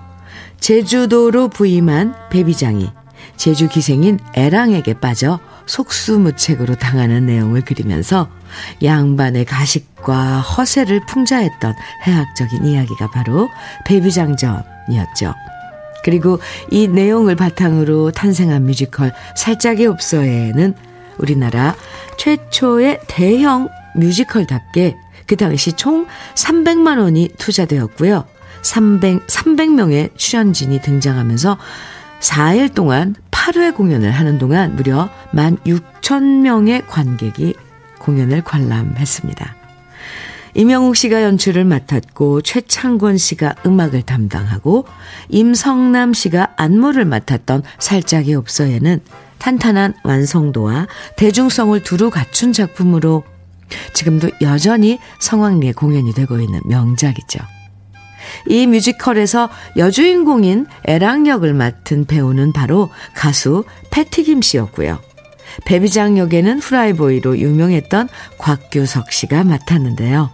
제주도로 0.59 1.49
부임한 1.49 2.15
베비장이 2.29 2.89
제주 3.35 3.67
기생인 3.67 4.19
애랑에게 4.35 4.95
빠져 4.95 5.39
속수무책으로 5.65 6.75
당하는 6.75 7.25
내용을 7.25 7.61
그리면서 7.61 8.29
양반의 8.83 9.45
가식과 9.45 10.39
허세를 10.39 11.05
풍자했던 11.07 11.73
해학적인 12.03 12.65
이야기가 12.65 13.09
바로 13.11 13.49
베비장전이었죠. 13.85 15.33
그리고 16.03 16.39
이 16.69 16.87
내용을 16.87 17.35
바탕으로 17.35 18.11
탄생한 18.11 18.65
뮤지컬 18.65 19.13
살짝이 19.35 19.85
없어에는 19.85 20.75
우리나라 21.17 21.75
최초의 22.17 23.01
대형 23.07 23.69
뮤지컬답게 23.95 24.95
그 25.27 25.35
당시 25.35 25.73
총 25.73 26.05
300만 26.35 26.99
원이 26.99 27.29
투자되었고요. 27.37 28.25
300, 28.61 29.27
300명의 29.27 30.17
출연진이 30.17 30.81
등장하면서 30.81 31.57
4일 32.19 32.73
동안 32.73 33.15
8회 33.31 33.75
공연을 33.75 34.11
하는 34.11 34.37
동안 34.37 34.75
무려 34.75 35.09
1만 35.33 35.57
6천 35.63 36.41
명의 36.41 36.85
관객이 36.87 37.55
공연을 37.99 38.43
관람했습니다. 38.43 39.55
이명욱 40.55 40.95
씨가 40.95 41.23
연출을 41.23 41.65
맡았고 41.65 42.41
최창권 42.41 43.17
씨가 43.17 43.55
음악을 43.65 44.03
담당하고 44.03 44.85
임성남 45.29 46.13
씨가 46.13 46.53
안무를 46.57 47.05
맡았던 47.05 47.63
살짝이 47.79 48.35
없어에는 48.35 49.01
탄탄한 49.43 49.93
완성도와 50.03 50.87
대중성을 51.17 51.83
두루 51.83 52.09
갖춘 52.09 52.53
작품으로 52.53 53.23
지금도 53.93 54.29
여전히 54.39 54.99
성황리에 55.19 55.73
공연이 55.73 56.13
되고 56.13 56.39
있는 56.39 56.61
명작이죠. 56.63 57.39
이 58.47 58.65
뮤지컬에서 58.67 59.49
여주인공인 59.75 60.65
애랑 60.85 61.27
역을 61.27 61.53
맡은 61.53 62.05
배우는 62.05 62.53
바로 62.53 62.89
가수 63.13 63.65
패티김 63.91 64.41
씨였고요. 64.41 64.99
베비장 65.65 66.17
역에는 66.17 66.59
후라이보이로 66.59 67.37
유명했던 67.37 68.07
곽규석 68.37 69.11
씨가 69.11 69.43
맡았는데요. 69.43 70.29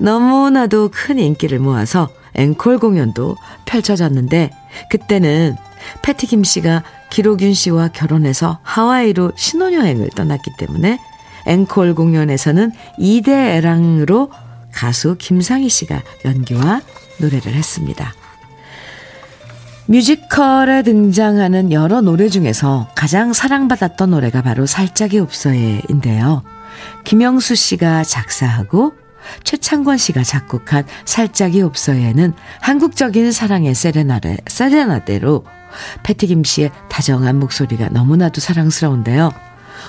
너무나도 0.00 0.90
큰 0.90 1.18
인기를 1.18 1.58
모아서 1.58 2.08
앵콜 2.34 2.78
공연도 2.78 3.36
펼쳐졌는데 3.66 4.50
그때는 4.88 5.56
패티김 6.00 6.44
씨가 6.44 6.82
기록윤 7.10 7.54
씨와 7.54 7.88
결혼해서 7.88 8.58
하와이로 8.62 9.32
신혼여행을 9.36 10.10
떠났기 10.10 10.52
때문에 10.58 10.98
앵콜 11.46 11.94
공연에서는 11.94 12.72
2대 12.98 13.28
애랑으로 13.28 14.30
가수 14.72 15.16
김상희 15.18 15.68
씨가 15.68 16.02
연기와 16.24 16.82
노래를 17.18 17.52
했습니다. 17.54 18.14
뮤지컬에 19.86 20.82
등장하는 20.82 21.72
여러 21.72 22.02
노래 22.02 22.28
중에서 22.28 22.88
가장 22.94 23.32
사랑받았던 23.32 24.10
노래가 24.10 24.42
바로 24.42 24.66
살짝이 24.66 25.18
없어예인데요. 25.18 26.42
김영수 27.04 27.54
씨가 27.54 28.04
작사하고 28.04 28.92
최창권 29.44 29.96
씨가 29.96 30.22
작곡한 30.22 30.84
살짝이 31.06 31.62
없어예는 31.62 32.34
한국적인 32.60 33.32
사랑의 33.32 33.74
세레나데, 33.74 34.38
세레나데로 34.46 35.44
패티김 36.02 36.44
씨의 36.44 36.70
다정한 36.88 37.38
목소리가 37.38 37.88
너무나도 37.90 38.40
사랑스러운데요. 38.40 39.32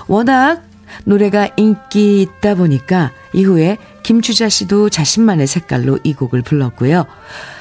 워낙 0.06 0.62
노래가 1.04 1.48
인기 1.56 2.22
있다 2.22 2.54
보니까 2.54 3.12
이후에 3.32 3.78
김추자 4.02 4.48
씨도 4.48 4.90
자신만의 4.90 5.46
색깔로 5.46 5.98
이 6.02 6.14
곡을 6.14 6.42
불렀고요. 6.42 7.06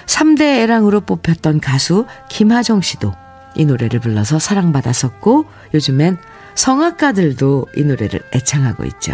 3대 0.05 0.41
애랑으로 0.41 1.01
뽑혔던 1.01 1.59
가수 1.59 2.05
김하정 2.30 2.82
씨도 2.82 3.13
이 3.55 3.65
노래를 3.65 3.99
불러서 3.99 4.39
사랑받았었고 4.39 5.45
요즘엔 5.74 6.17
성악가들도 6.55 7.67
이 7.76 7.84
노래를 7.84 8.22
애창하고 8.34 8.86
있죠. 8.86 9.13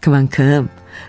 그만큼 0.00 0.68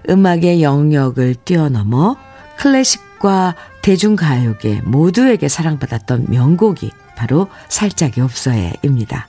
음악의 0.10 0.62
영역을 0.62 1.36
뛰어넘어 1.46 2.18
클래식 2.58 3.02
과 3.20 3.56
대중가요계 3.82 4.82
모두에게 4.86 5.48
사랑받았던 5.50 6.28
명곡이 6.30 6.92
바로 7.16 7.50
살짝이 7.68 8.22
없어해입니다. 8.22 9.28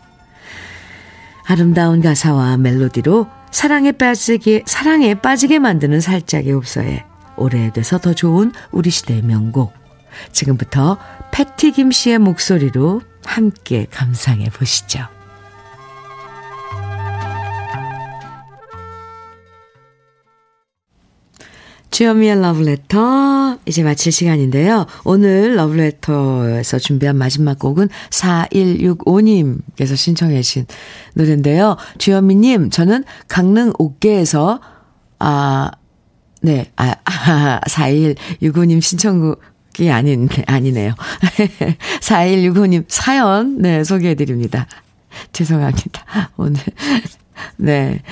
아름다운 1.45 2.01
가사와 2.01 2.57
멜로디로 2.59 3.27
사랑에 3.51 3.91
빠지게, 3.91 4.63
사랑에 4.67 5.15
빠지게 5.15 5.59
만드는 5.59 6.01
살짝이 6.01 6.53
없어해 6.53 7.05
오래돼서 7.37 7.99
더 7.99 8.15
좋은 8.15 8.53
우리 8.71 8.91
시대의 8.91 9.23
명곡. 9.23 9.73
지금부터 10.33 10.99
패티 11.33 11.73
김 11.73 11.91
씨의 11.91 12.19
목소리로 12.19 13.03
함께 13.25 13.87
감상해 13.91 14.51
보시죠. 14.51 15.09
주현미의 21.91 22.41
러브레터 22.41 23.59
이제 23.67 23.83
마칠 23.83 24.13
시간인데요. 24.13 24.87
오늘 25.05 25.57
러브레터에서 25.57 26.79
준비한 26.79 27.17
마지막 27.17 27.59
곡은 27.59 27.89
4165님께서 28.11 29.97
신청해 29.97 30.43
주신 30.43 30.67
노래인데요. 31.15 31.77
주현미님 31.99 32.71
저는 32.71 33.05
강릉 33.29 33.73
옥계에서 33.79 34.61
아 35.19 35.71
네, 36.43 36.71
아, 36.77 36.95
아 37.05 37.61
4165님 37.67 38.81
신청곡 38.81 39.43
이 39.79 39.89
아닌, 39.89 40.29
아니네요. 40.47 40.95
4165님 42.01 42.85
사연, 42.89 43.59
네, 43.59 43.85
소개해 43.85 44.15
드립니다. 44.15 44.67
죄송합니다. 45.33 46.31
오늘, 46.37 46.61
네. 47.57 48.03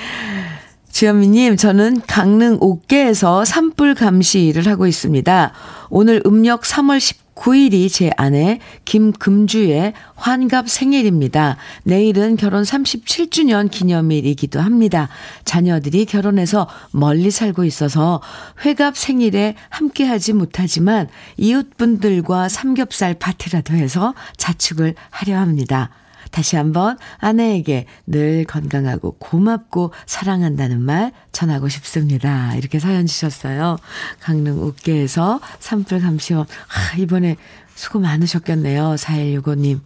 주현미님, 0.92 1.56
저는 1.56 2.00
강릉 2.06 2.58
옥계에서 2.60 3.44
산불 3.44 3.94
감시 3.94 4.46
일을 4.46 4.66
하고 4.66 4.86
있습니다. 4.86 5.52
오늘 5.90 6.22
음력 6.26 6.62
3월 6.62 6.98
19일이 6.98 7.92
제 7.92 8.10
아내 8.16 8.58
김금주의 8.84 9.92
환갑 10.16 10.68
생일입니다. 10.68 11.56
내일은 11.84 12.36
결혼 12.36 12.62
37주년 12.62 13.70
기념일이기도 13.70 14.60
합니다. 14.60 15.08
자녀들이 15.44 16.04
결혼해서 16.06 16.68
멀리 16.90 17.30
살고 17.30 17.64
있어서 17.64 18.20
회갑 18.64 18.96
생일에 18.96 19.54
함께하지 19.68 20.32
못하지만 20.32 21.06
이웃분들과 21.36 22.48
삼겹살 22.48 23.14
파티라도 23.14 23.74
해서 23.74 24.14
자축을 24.36 24.94
하려 25.10 25.38
합니다. 25.38 25.90
다시 26.30 26.56
한번 26.56 26.98
아내에게 27.18 27.86
늘 28.06 28.44
건강하고 28.44 29.16
고맙고 29.18 29.92
사랑한다는 30.06 30.80
말 30.80 31.12
전하고 31.32 31.68
싶습니다. 31.68 32.54
이렇게 32.56 32.78
사연 32.78 33.06
주셨어요. 33.06 33.78
강릉 34.20 34.62
옥계에서 34.62 35.40
산불 35.60 36.00
감시원. 36.00 36.42
아, 36.44 36.96
이번에 36.96 37.36
수고 37.74 37.98
많으셨겠네요. 38.00 38.94
4165님. 38.96 39.80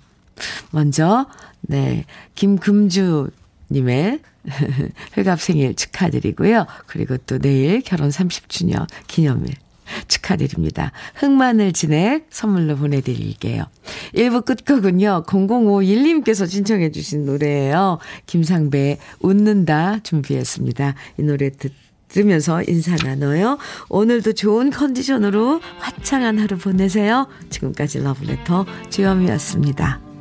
먼저, 0.71 1.27
네, 1.61 2.05
김금주 2.35 3.31
님의 3.71 4.21
회갑 5.17 5.41
생일 5.41 5.75
축하드리고요. 5.75 6.67
그리고 6.87 7.17
또 7.19 7.39
내일 7.39 7.81
결혼 7.81 8.11
30주년 8.11 8.87
기념일 9.07 9.55
축하드립니다. 10.09 10.93
흑마늘 11.15 11.73
진액 11.73 12.27
선물로 12.31 12.77
보내드릴게요. 12.77 13.65
1부 14.15 14.45
끝곡은요. 14.45 15.25
0051님께서 15.27 16.49
신청해 16.49 16.91
주신 16.91 17.27
노래예요. 17.27 17.99
김상배의 18.27 18.99
웃는다 19.21 20.01
준비했습니다. 20.03 20.95
이 21.19 21.23
노래 21.23 21.51
듣 21.51 21.73
들으면서 22.13 22.63
인사 22.69 22.95
나눠요. 22.97 23.57
오늘도 23.89 24.35
좋은 24.35 24.71
컨디션으로 24.71 25.63
화창한 25.79 26.39
하루 26.39 26.59
보내세요. 26.59 27.27
지금까지 27.49 28.01
러브레터 28.01 28.67
주현미였습니다. 28.91 30.12